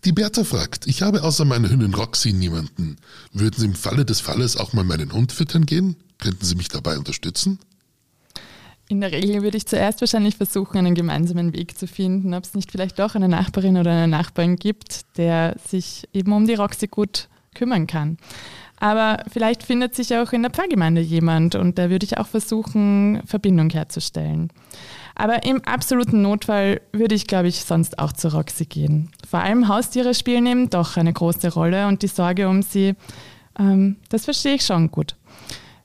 Die 0.06 0.12
Bertha 0.12 0.44
fragt, 0.44 0.86
ich 0.86 1.02
habe 1.02 1.24
außer 1.24 1.44
meiner 1.44 1.68
Hündin 1.68 1.92
Roxy 1.92 2.32
niemanden. 2.32 2.96
Würden 3.32 3.56
Sie 3.58 3.66
im 3.66 3.74
Falle 3.74 4.04
des 4.04 4.20
Falles 4.20 4.56
auch 4.56 4.72
mal 4.72 4.84
meinen 4.84 5.12
Hund 5.12 5.32
füttern 5.32 5.66
gehen? 5.66 5.96
Könnten 6.18 6.44
Sie 6.44 6.54
mich 6.54 6.68
dabei 6.68 6.96
unterstützen? 6.96 7.58
In 8.88 9.00
der 9.00 9.10
Regel 9.10 9.42
würde 9.42 9.56
ich 9.56 9.66
zuerst 9.66 10.00
wahrscheinlich 10.00 10.36
versuchen, 10.36 10.78
einen 10.78 10.94
gemeinsamen 10.94 11.52
Weg 11.54 11.76
zu 11.76 11.88
finden, 11.88 12.34
ob 12.34 12.44
es 12.44 12.54
nicht 12.54 12.70
vielleicht 12.70 13.00
doch 13.00 13.16
eine 13.16 13.28
Nachbarin 13.28 13.76
oder 13.78 13.90
einen 13.90 14.10
Nachbarn 14.12 14.54
gibt, 14.54 15.18
der 15.18 15.56
sich 15.68 16.08
eben 16.12 16.32
um 16.32 16.46
die 16.46 16.54
Roxy 16.54 16.86
gut 16.86 17.28
kümmern 17.56 17.88
kann. 17.88 18.16
Aber 18.78 19.24
vielleicht 19.28 19.64
findet 19.64 19.96
sich 19.96 20.14
auch 20.14 20.32
in 20.32 20.42
der 20.42 20.52
Pfarrgemeinde 20.52 21.00
jemand 21.00 21.56
und 21.56 21.78
da 21.78 21.90
würde 21.90 22.06
ich 22.06 22.16
auch 22.16 22.28
versuchen, 22.28 23.22
Verbindung 23.26 23.70
herzustellen. 23.70 24.52
Aber 25.18 25.44
im 25.44 25.64
absoluten 25.64 26.20
Notfall 26.20 26.82
würde 26.92 27.14
ich, 27.14 27.26
glaube 27.26 27.48
ich, 27.48 27.64
sonst 27.64 27.98
auch 27.98 28.12
zu 28.12 28.28
Roxy 28.28 28.66
gehen. 28.66 29.10
Vor 29.28 29.40
allem 29.40 29.66
Haustiere 29.66 30.14
spielen 30.14 30.46
eben 30.46 30.70
doch 30.70 30.98
eine 30.98 31.12
große 31.12 31.54
Rolle 31.54 31.88
und 31.88 32.02
die 32.02 32.08
Sorge 32.08 32.48
um 32.48 32.60
sie, 32.62 32.94
ähm, 33.58 33.96
das 34.10 34.26
verstehe 34.26 34.54
ich 34.54 34.66
schon 34.66 34.90
gut. 34.90 35.16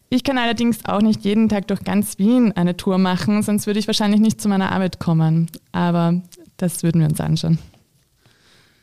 Ich 0.10 0.26
kann 0.26 0.38
allerdings 0.38 0.84
auch 0.84 1.02
nicht 1.02 1.24
jeden 1.24 1.48
Tag 1.48 1.67
durch 1.67 1.82
ganz 1.86 2.20
Wien 2.20 2.52
eine 2.52 2.76
Tour 2.76 2.98
machen, 2.98 3.41
sonst 3.41 3.65
würde 3.67 3.80
ich 3.80 3.88
wahrscheinlich 3.88 4.20
nicht 4.20 4.41
zu 4.41 4.50
meiner 4.50 4.74
Arbeit 4.74 5.00
kommen. 5.00 5.50
Aber 5.72 6.22
das 6.58 6.84
würden 6.84 7.00
wir 7.00 7.08
uns 7.08 7.22
anschauen. 7.22 7.58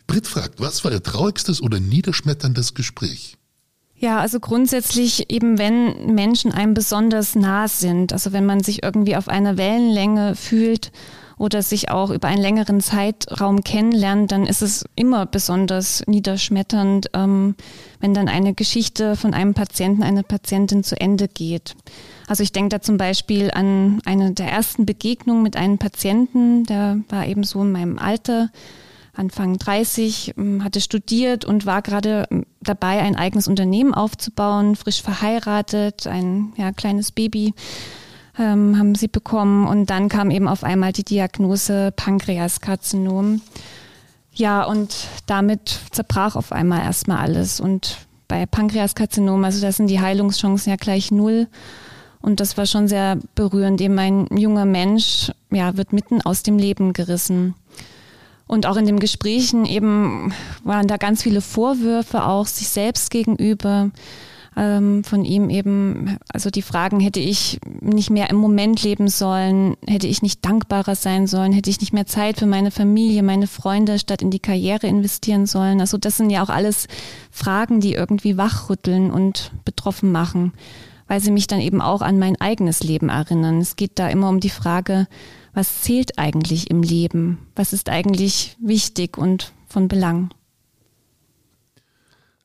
Britt 0.06 0.26
fragt, 0.26 0.58
was 0.58 0.82
war 0.84 0.90
Ihr 0.92 1.02
traurigstes 1.02 1.62
oder 1.62 1.78
niederschmetterndes 1.78 2.72
Gespräch? 2.72 3.37
Ja, 4.00 4.20
also 4.20 4.38
grundsätzlich 4.38 5.28
eben, 5.28 5.58
wenn 5.58 6.14
Menschen 6.14 6.52
einem 6.52 6.72
besonders 6.72 7.34
nah 7.34 7.66
sind, 7.66 8.12
also 8.12 8.32
wenn 8.32 8.46
man 8.46 8.60
sich 8.60 8.84
irgendwie 8.84 9.16
auf 9.16 9.28
einer 9.28 9.56
Wellenlänge 9.56 10.36
fühlt 10.36 10.92
oder 11.36 11.62
sich 11.62 11.90
auch 11.90 12.10
über 12.10 12.28
einen 12.28 12.40
längeren 12.40 12.80
Zeitraum 12.80 13.64
kennenlernt, 13.64 14.30
dann 14.30 14.46
ist 14.46 14.62
es 14.62 14.84
immer 14.94 15.26
besonders 15.26 16.04
niederschmetternd, 16.06 17.10
ähm, 17.14 17.56
wenn 17.98 18.14
dann 18.14 18.28
eine 18.28 18.54
Geschichte 18.54 19.16
von 19.16 19.34
einem 19.34 19.54
Patienten, 19.54 20.04
einer 20.04 20.22
Patientin 20.22 20.84
zu 20.84 21.00
Ende 21.00 21.26
geht. 21.26 21.74
Also 22.28 22.44
ich 22.44 22.52
denke 22.52 22.68
da 22.68 22.80
zum 22.80 22.98
Beispiel 22.98 23.50
an 23.50 24.00
eine 24.04 24.32
der 24.32 24.48
ersten 24.48 24.86
Begegnungen 24.86 25.42
mit 25.42 25.56
einem 25.56 25.78
Patienten, 25.78 26.64
der 26.64 27.00
war 27.08 27.26
eben 27.26 27.42
so 27.42 27.62
in 27.62 27.72
meinem 27.72 27.98
Alter, 27.98 28.50
Anfang 29.12 29.58
30, 29.58 30.34
ähm, 30.38 30.62
hatte 30.62 30.80
studiert 30.80 31.44
und 31.44 31.66
war 31.66 31.82
gerade 31.82 32.28
ähm, 32.30 32.46
dabei, 32.68 33.00
ein 33.00 33.16
eigenes 33.16 33.48
Unternehmen 33.48 33.94
aufzubauen, 33.94 34.76
frisch 34.76 35.02
verheiratet, 35.02 36.06
ein 36.06 36.52
ja, 36.56 36.72
kleines 36.72 37.12
Baby 37.12 37.54
ähm, 38.38 38.78
haben 38.78 38.94
sie 38.94 39.08
bekommen 39.08 39.66
und 39.66 39.90
dann 39.90 40.08
kam 40.08 40.30
eben 40.30 40.48
auf 40.48 40.64
einmal 40.64 40.92
die 40.92 41.04
Diagnose 41.04 41.92
Pankreaskarzinom. 41.96 43.40
Ja, 44.32 44.62
und 44.62 44.94
damit 45.26 45.80
zerbrach 45.90 46.36
auf 46.36 46.52
einmal 46.52 46.82
erstmal 46.82 47.18
alles. 47.18 47.60
Und 47.60 47.98
bei 48.28 48.46
Pankreaskarzinom, 48.46 49.42
also 49.42 49.60
da 49.60 49.72
sind 49.72 49.88
die 49.88 50.00
Heilungschancen 50.00 50.70
ja 50.70 50.76
gleich 50.76 51.10
null. 51.10 51.48
Und 52.20 52.40
das 52.40 52.56
war 52.56 52.66
schon 52.66 52.86
sehr 52.86 53.18
berührend. 53.34 53.80
Eben 53.80 53.98
ein 53.98 54.26
junger 54.30 54.64
Mensch, 54.64 55.32
ja, 55.50 55.76
wird 55.76 55.92
mitten 55.92 56.22
aus 56.22 56.42
dem 56.42 56.58
Leben 56.58 56.92
gerissen. 56.92 57.54
Und 58.48 58.66
auch 58.66 58.76
in 58.76 58.86
den 58.86 58.98
Gesprächen 58.98 59.66
eben 59.66 60.32
waren 60.64 60.88
da 60.88 60.96
ganz 60.96 61.22
viele 61.22 61.42
Vorwürfe 61.42 62.24
auch 62.24 62.46
sich 62.46 62.68
selbst 62.68 63.10
gegenüber 63.10 63.90
ähm, 64.56 65.04
von 65.04 65.24
ihm 65.24 65.50
eben, 65.50 66.18
also 66.32 66.50
die 66.50 66.62
Fragen, 66.62 66.98
hätte 66.98 67.20
ich 67.20 67.60
nicht 67.80 68.10
mehr 68.10 68.30
im 68.30 68.36
Moment 68.36 68.82
leben 68.82 69.08
sollen, 69.08 69.76
hätte 69.86 70.08
ich 70.08 70.22
nicht 70.22 70.44
dankbarer 70.44 70.94
sein 70.94 71.26
sollen, 71.26 71.52
hätte 71.52 71.68
ich 71.70 71.80
nicht 71.80 71.92
mehr 71.92 72.06
Zeit 72.06 72.38
für 72.38 72.46
meine 72.46 72.70
Familie, 72.70 73.22
meine 73.22 73.46
Freunde 73.46 73.98
statt 73.98 74.22
in 74.22 74.30
die 74.30 74.40
Karriere 74.40 74.86
investieren 74.86 75.46
sollen. 75.46 75.80
Also 75.80 75.98
das 75.98 76.16
sind 76.16 76.30
ja 76.30 76.42
auch 76.42 76.48
alles 76.48 76.88
Fragen, 77.30 77.80
die 77.80 77.92
irgendwie 77.92 78.36
wachrütteln 78.36 79.10
und 79.10 79.52
betroffen 79.66 80.10
machen, 80.10 80.54
weil 81.06 81.20
sie 81.20 81.30
mich 81.30 81.46
dann 81.46 81.60
eben 81.60 81.80
auch 81.80 82.00
an 82.00 82.18
mein 82.18 82.40
eigenes 82.40 82.82
Leben 82.82 83.10
erinnern. 83.10 83.60
Es 83.60 83.76
geht 83.76 83.98
da 83.98 84.08
immer 84.08 84.30
um 84.30 84.40
die 84.40 84.50
Frage, 84.50 85.06
was 85.58 85.82
zählt 85.82 86.20
eigentlich 86.20 86.70
im 86.70 86.84
Leben? 86.84 87.48
Was 87.56 87.72
ist 87.72 87.88
eigentlich 87.88 88.56
wichtig 88.60 89.18
und 89.18 89.52
von 89.66 89.88
Belang? 89.88 90.32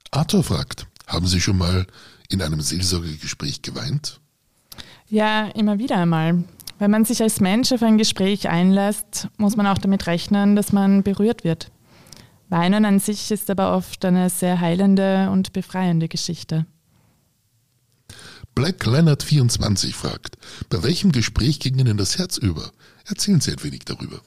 Arthur 0.10 0.44
fragt, 0.44 0.88
haben 1.06 1.28
Sie 1.28 1.40
schon 1.40 1.60
mal 1.60 1.86
in 2.30 2.42
einem 2.42 2.60
Seelsorgegespräch 2.60 3.62
geweint? 3.62 4.20
Ja, 5.10 5.46
immer 5.50 5.78
wieder 5.78 5.98
einmal. 5.98 6.44
Wenn 6.80 6.90
man 6.90 7.06
sich 7.06 7.22
als 7.22 7.40
Mensch 7.40 7.72
auf 7.72 7.84
ein 7.84 8.00
Gespräch 8.00 8.50
einlässt, 8.50 9.28
muss 9.38 9.56
man 9.56 9.68
auch 9.68 9.78
damit 9.78 10.08
rechnen, 10.08 10.56
dass 10.56 10.74
man 10.74 11.04
berührt 11.04 11.44
wird. 11.44 11.70
Weinen 12.50 12.84
an 12.84 12.98
sich 12.98 13.30
ist 13.30 13.48
aber 13.52 13.78
oft 13.78 14.04
eine 14.06 14.32
sehr 14.32 14.60
heilende 14.60 15.30
und 15.30 15.54
befreiende 15.54 16.08
Geschichte. 16.08 16.66
Black 18.56 18.84
Leonard 18.88 19.22
24 19.22 19.96
fragt, 19.96 20.38
bei 20.70 20.82
welchem 20.82 21.12
Gespräch 21.12 21.60
ging 21.60 21.78
Ihnen 21.78 21.98
das 21.98 22.18
Herz 22.18 22.38
über? 22.38 22.72
Erzählen 23.06 23.42
Sie 23.42 23.52
ein 23.52 23.64
wenig 23.64 23.86
darüber. 23.86 24.22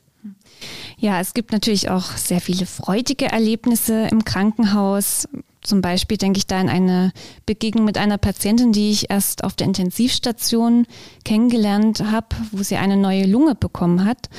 Ja, 0.99 1.21
es 1.21 1.35
gibt 1.35 1.53
natürlich 1.53 1.91
auch 1.91 2.17
sehr 2.17 2.41
viele 2.41 2.67
freudige 2.67 3.27
Erlebnisse 3.27 4.09
im 4.11 4.25
Krankenhaus. 4.25 5.29
Zum 5.61 5.83
Beispiel 5.83 6.17
denke 6.17 6.39
ich 6.39 6.47
da 6.47 6.61
an 6.61 6.69
eine 6.69 7.13
Begegnung 7.45 7.85
mit 7.85 7.99
einer 7.99 8.19
Patientin, 8.19 8.73
die 8.73 8.91
ich 8.93 9.11
erst 9.11 9.45
auf 9.45 9.55
der 9.55 9.67
Intensivstation 9.67 10.87
kennengelernt 11.25 12.05
habe, 12.11 12.29
wo 12.53 12.63
sie 12.63 12.77
eine 12.77 12.97
neue 12.97 13.27
Lunge 13.27 13.55
bekommen 13.55 14.05
hat 14.05 14.31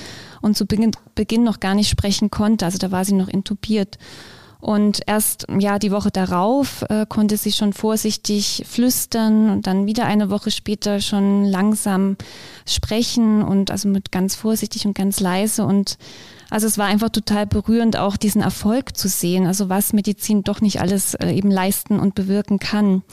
und 0.42 0.58
zu 0.58 0.66
Beginn 0.66 1.44
noch 1.44 1.60
gar 1.60 1.76
nicht 1.76 1.90
sprechen 1.90 2.32
konnte. 2.32 2.66
Also 2.66 2.78
da 2.78 2.92
war 2.92 3.06
sie 3.06 3.14
noch 3.14 3.28
intubiert. 3.28 3.98
Und 4.60 5.02
erst 5.06 5.46
ja 5.60 5.78
die 5.78 5.92
Woche 5.92 6.10
darauf 6.10 6.84
äh, 6.90 7.06
konnte 7.08 7.38
sie 7.38 7.52
schon 7.52 7.74
vorsichtig 7.74 8.64
flüstern 8.68 9.52
und 9.52 9.68
dann 9.68 9.86
wieder 9.86 10.06
eine 10.06 10.30
Woche 10.30 10.50
später 10.50 11.00
schon 11.00 11.46
langsam 11.46 12.18
sprechen 12.66 13.44
und 13.44 13.70
also 13.70 13.88
mit 13.88 14.12
ganz 14.12 14.36
vorsichtig 14.36 14.86
und 14.88 14.96
ganz 14.96 15.20
leise 15.20 15.64
und 15.64 15.98
also 16.50 16.66
es 16.66 16.78
war 16.78 16.86
einfach 16.86 17.10
total 17.10 17.46
berührend, 17.46 17.98
auch 17.98 18.16
diesen 18.16 18.42
Erfolg 18.42 18.96
zu 18.96 19.10
sehen, 19.10 19.48
also 19.48 19.70
was 19.70 19.94
Medizin 19.94 20.44
doch 20.44 20.62
nicht 20.62 20.80
alles 20.80 21.14
äh, 21.16 21.32
eben 21.32 21.52
leisten 21.52 22.00
und 22.00 22.16
bewirken 22.16 22.60
kann. 22.60 23.04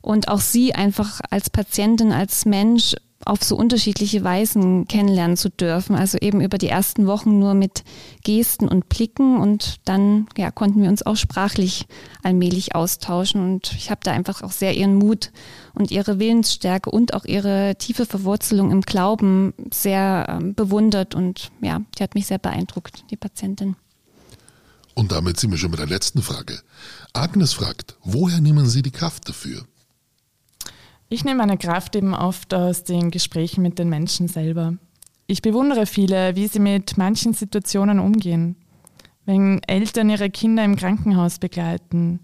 Und 0.00 0.28
auch 0.28 0.40
sie 0.40 0.74
einfach 0.74 1.20
als 1.30 1.50
Patientin, 1.50 2.12
als 2.12 2.44
Mensch 2.44 2.94
auf 3.24 3.42
so 3.42 3.56
unterschiedliche 3.56 4.22
Weisen 4.22 4.86
kennenlernen 4.86 5.36
zu 5.36 5.50
dürfen. 5.50 5.96
Also 5.96 6.18
eben 6.18 6.40
über 6.40 6.56
die 6.56 6.68
ersten 6.68 7.06
Wochen 7.06 7.38
nur 7.38 7.54
mit 7.54 7.84
Gesten 8.22 8.68
und 8.68 8.88
Blicken 8.88 9.38
und 9.38 9.76
dann 9.84 10.28
ja, 10.36 10.50
konnten 10.50 10.82
wir 10.82 10.88
uns 10.88 11.04
auch 11.04 11.16
sprachlich 11.16 11.86
allmählich 12.22 12.74
austauschen. 12.74 13.42
Und 13.42 13.72
ich 13.76 13.90
habe 13.90 14.00
da 14.04 14.12
einfach 14.12 14.42
auch 14.42 14.52
sehr 14.52 14.74
ihren 14.74 14.94
Mut 14.94 15.32
und 15.74 15.90
ihre 15.90 16.18
Willensstärke 16.18 16.90
und 16.90 17.14
auch 17.14 17.24
ihre 17.24 17.74
tiefe 17.76 18.06
Verwurzelung 18.06 18.70
im 18.70 18.82
Glauben 18.82 19.52
sehr 19.72 20.26
ähm, 20.28 20.54
bewundert 20.54 21.14
und 21.14 21.50
ja, 21.60 21.80
die 21.98 22.02
hat 22.02 22.14
mich 22.14 22.26
sehr 22.26 22.38
beeindruckt, 22.38 23.04
die 23.10 23.16
Patientin. 23.16 23.76
Und 24.94 25.12
damit 25.12 25.38
sind 25.38 25.52
wir 25.52 25.58
schon 25.58 25.70
bei 25.70 25.76
der 25.76 25.86
letzten 25.86 26.22
Frage. 26.22 26.60
Agnes 27.12 27.52
fragt, 27.52 27.96
woher 28.02 28.40
nehmen 28.40 28.66
Sie 28.66 28.82
die 28.82 28.90
Kraft 28.90 29.28
dafür? 29.28 29.64
Ich 31.10 31.24
nehme 31.24 31.38
meine 31.38 31.56
Kraft 31.56 31.96
eben 31.96 32.14
oft 32.14 32.52
aus 32.52 32.84
den 32.84 33.10
Gesprächen 33.10 33.62
mit 33.62 33.78
den 33.78 33.88
Menschen 33.88 34.28
selber. 34.28 34.74
Ich 35.26 35.40
bewundere 35.40 35.86
viele, 35.86 36.36
wie 36.36 36.48
sie 36.48 36.58
mit 36.58 36.98
manchen 36.98 37.32
Situationen 37.32 37.98
umgehen. 37.98 38.56
Wenn 39.24 39.62
Eltern 39.62 40.10
ihre 40.10 40.28
Kinder 40.28 40.64
im 40.64 40.76
Krankenhaus 40.76 41.38
begleiten 41.38 42.20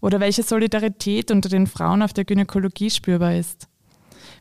oder 0.00 0.18
welche 0.18 0.42
Solidarität 0.42 1.30
unter 1.30 1.48
den 1.48 1.68
Frauen 1.68 2.02
auf 2.02 2.12
der 2.12 2.24
Gynäkologie 2.24 2.90
spürbar 2.90 3.36
ist. 3.36 3.68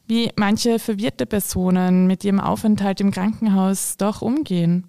Wie 0.08 0.32
manche 0.36 0.80
verwirrte 0.80 1.28
Personen 1.28 2.08
mit 2.08 2.24
ihrem 2.24 2.40
Aufenthalt 2.40 3.00
im 3.00 3.12
Krankenhaus 3.12 3.98
doch 3.98 4.24
umgehen. 4.24 4.88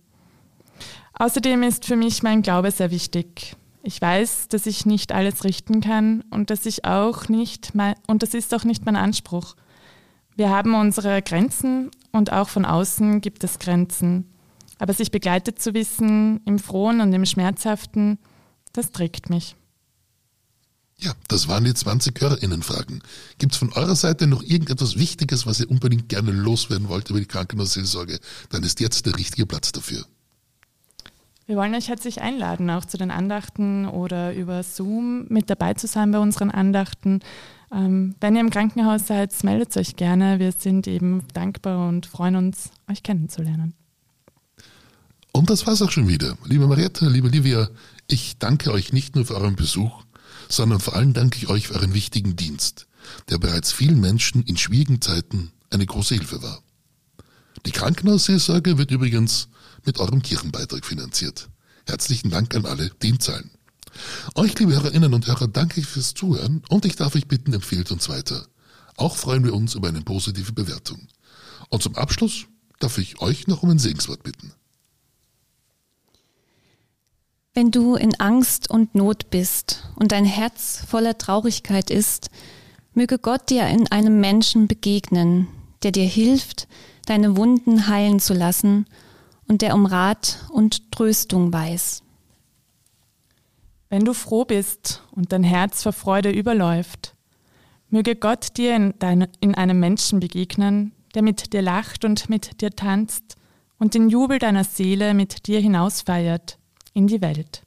Außerdem 1.12 1.62
ist 1.62 1.85
für 1.85 1.96
mich 1.96 2.22
mein 2.22 2.40
Glaube 2.40 2.70
sehr 2.70 2.90
wichtig. 2.90 3.55
Ich 3.82 4.00
weiß, 4.00 4.48
dass 4.48 4.66
ich 4.66 4.86
nicht 4.86 5.12
alles 5.12 5.44
richten 5.44 5.80
kann 5.80 6.22
und 6.30 6.50
dass 6.50 6.66
ich 6.66 6.84
auch 6.84 7.28
nicht 7.28 7.74
mein, 7.74 7.94
und 8.06 8.22
das 8.22 8.34
ist 8.34 8.52
auch 8.54 8.64
nicht 8.64 8.84
mein 8.84 8.96
Anspruch. 8.96 9.54
Wir 10.36 10.50
haben 10.50 10.74
unsere 10.74 11.22
Grenzen 11.22 11.90
und 12.12 12.32
auch 12.32 12.48
von 12.48 12.64
außen 12.64 13.20
gibt 13.20 13.44
es 13.44 13.58
Grenzen. 13.58 14.32
Aber 14.78 14.94
sich 14.94 15.10
begleitet 15.10 15.60
zu 15.60 15.74
wissen, 15.74 16.40
im 16.44 16.58
Frohen 16.58 17.00
und 17.00 17.12
im 17.12 17.26
Schmerzhaften, 17.26 18.18
das 18.72 18.92
trägt 18.92 19.30
mich. 19.30 19.56
Ja, 21.00 21.12
das 21.28 21.46
waren 21.46 21.64
die 21.64 21.74
20 21.74 22.20
HörerInnen-Fragen. 22.20 23.02
Gibt 23.38 23.52
es 23.52 23.58
von 23.58 23.72
eurer 23.72 23.94
Seite 23.94 24.26
noch 24.26 24.42
irgendetwas 24.42 24.96
Wichtiges, 24.96 25.46
was 25.46 25.60
ihr 25.60 25.70
unbedingt 25.70 26.08
gerne 26.08 26.32
loswerden 26.32 26.88
wollt 26.88 27.08
über 27.10 27.20
die 27.20 27.26
Krankenhausseelsorge? 27.26 28.18
Dann 28.50 28.64
ist 28.64 28.80
jetzt 28.80 29.06
der 29.06 29.16
richtige 29.16 29.46
Platz 29.46 29.70
dafür. 29.70 30.04
Wir 31.48 31.56
wollen 31.56 31.74
euch 31.74 31.88
herzlich 31.88 32.20
einladen, 32.20 32.68
auch 32.68 32.84
zu 32.84 32.98
den 32.98 33.11
Andachten 33.11 33.88
oder 33.88 34.34
über 34.34 34.62
Zoom 34.62 35.24
mit 35.30 35.48
dabei 35.48 35.72
zu 35.72 35.87
sein 35.87 36.11
bei 36.11 36.18
unseren 36.18 36.50
Andachten. 36.50 37.20
Ähm, 37.72 38.14
wenn 38.20 38.34
ihr 38.34 38.42
im 38.42 38.50
Krankenhaus 38.50 39.06
seid, 39.06 39.32
meldet 39.44 39.74
euch 39.78 39.96
gerne. 39.96 40.40
Wir 40.40 40.52
sind 40.52 40.87
eben 40.87 41.22
dankbar 41.32 41.88
und 41.88 42.04
freuen 42.04 42.37
uns, 42.37 42.68
euch 42.87 43.02
kennenzulernen. 43.02 43.72
Und 45.32 45.48
das 45.48 45.66
war's 45.66 45.80
auch 45.80 45.90
schon 45.90 46.06
wieder. 46.06 46.37
Liebe 46.44 46.66
Mariette, 46.66 47.08
liebe 47.08 47.28
Livia, 47.28 47.70
ich 48.08 48.37
danke 48.37 48.70
euch 48.70 48.92
nicht 48.92 49.14
nur 49.14 49.24
für 49.24 49.37
euren 49.37 49.56
Besuch, 49.56 50.04
sondern 50.50 50.80
vor 50.80 50.96
allem 50.96 51.14
danke 51.14 51.38
ich 51.38 51.48
euch 51.48 51.68
für 51.68 51.76
euren 51.76 51.94
wichtigen 51.94 52.37
Dienst, 52.37 52.88
der 53.30 53.38
bereits 53.38 53.72
vielen 53.72 54.00
Menschen 54.00 54.42
in 54.42 54.58
schwierigen 54.58 55.00
Zeiten 55.00 55.52
eine 55.70 55.87
große 55.87 56.14
Hilfe 56.14 56.42
war. 56.42 56.61
Die 57.64 57.72
Krankenhausseelsorge 57.72 58.76
wird 58.76 58.90
übrigens 58.90 59.48
mit 59.84 59.98
eurem 59.98 60.22
Kirchenbeitrag 60.22 60.84
finanziert. 60.84 61.48
Herzlichen 61.86 62.30
Dank 62.30 62.54
an 62.54 62.66
alle, 62.66 62.90
die 63.02 63.08
ihn 63.08 63.20
zahlen. 63.20 63.50
Euch, 64.34 64.58
liebe 64.58 64.72
Hörerinnen 64.72 65.14
und 65.14 65.26
Hörer, 65.26 65.48
danke 65.48 65.80
ich 65.80 65.86
fürs 65.86 66.14
Zuhören 66.14 66.62
und 66.68 66.84
ich 66.84 66.96
darf 66.96 67.14
euch 67.14 67.26
bitten, 67.26 67.52
empfehlt 67.52 67.90
uns 67.90 68.08
weiter. 68.08 68.46
Auch 68.96 69.16
freuen 69.16 69.44
wir 69.44 69.54
uns 69.54 69.74
über 69.74 69.88
eine 69.88 70.02
positive 70.02 70.52
Bewertung. 70.52 71.08
Und 71.70 71.82
zum 71.82 71.96
Abschluss 71.96 72.46
darf 72.78 72.98
ich 72.98 73.20
euch 73.20 73.46
noch 73.46 73.62
um 73.62 73.70
ein 73.70 73.78
Segenswort 73.78 74.22
bitten. 74.22 74.52
Wenn 77.54 77.70
du 77.70 77.96
in 77.96 78.14
Angst 78.20 78.70
und 78.70 78.94
Not 78.94 79.30
bist 79.30 79.84
und 79.96 80.12
dein 80.12 80.24
Herz 80.24 80.82
voller 80.86 81.18
Traurigkeit 81.18 81.90
ist, 81.90 82.30
möge 82.94 83.18
Gott 83.18 83.50
dir 83.50 83.66
in 83.66 83.90
einem 83.90 84.20
Menschen 84.20 84.68
begegnen, 84.68 85.48
der 85.82 85.92
dir 85.92 86.06
hilft, 86.06 86.68
deine 87.06 87.36
Wunden 87.36 87.88
heilen 87.88 88.20
zu 88.20 88.34
lassen 88.34 88.86
und 89.48 89.62
der 89.62 89.74
um 89.74 89.87
Rat 89.87 90.44
und 90.50 90.92
Tröstung 90.92 91.52
weiß. 91.52 92.02
Wenn 93.88 94.04
du 94.04 94.12
froh 94.12 94.44
bist 94.44 95.02
und 95.11 95.32
dein 95.32 95.42
Herz 95.42 95.82
vor 95.82 95.92
Freude 95.92 96.30
überläuft, 96.30 97.16
möge 97.88 98.14
Gott 98.14 98.56
dir 98.58 98.76
in, 98.76 98.94
deine, 98.98 99.30
in 99.40 99.54
einem 99.54 99.80
Menschen 99.80 100.20
begegnen, 100.20 100.92
der 101.14 101.22
mit 101.22 101.52
dir 101.52 101.62
lacht 101.62 102.04
und 102.04 102.28
mit 102.28 102.61
dir 102.61 102.70
tanzt 102.70 103.37
und 103.78 103.94
den 103.94 104.11
Jubel 104.11 104.38
deiner 104.38 104.64
Seele 104.64 105.14
mit 105.14 105.46
dir 105.46 105.61
hinausfeiert 105.61 106.58
in 106.92 107.06
die 107.06 107.22
Welt. 107.22 107.62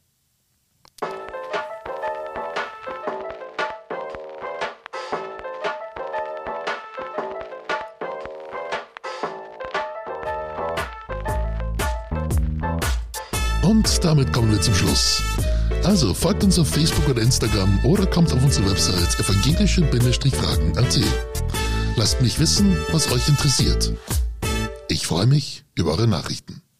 Damit 14.02 14.34
kommen 14.34 14.52
wir 14.52 14.62
zum 14.62 14.74
Schluss. 14.74 15.22
Also 15.84 16.14
folgt 16.14 16.44
uns 16.44 16.60
auf 16.60 16.68
Facebook 16.68 17.08
oder 17.08 17.22
Instagram 17.22 17.84
oder 17.86 18.06
kommt 18.06 18.34
auf 18.34 18.44
unsere 18.44 18.70
Website 18.70 19.20
evangelische-fragen.at. 19.20 21.00
Lasst 21.96 22.22
mich 22.22 22.40
wissen, 22.40 22.78
was 22.92 23.12
euch 23.12 23.28
interessiert. 23.28 23.94
Ich 24.88 25.08
freue 25.08 25.28
mich 25.28 25.64
über 25.76 25.92
eure 25.92 26.08
Nachrichten. 26.08 26.61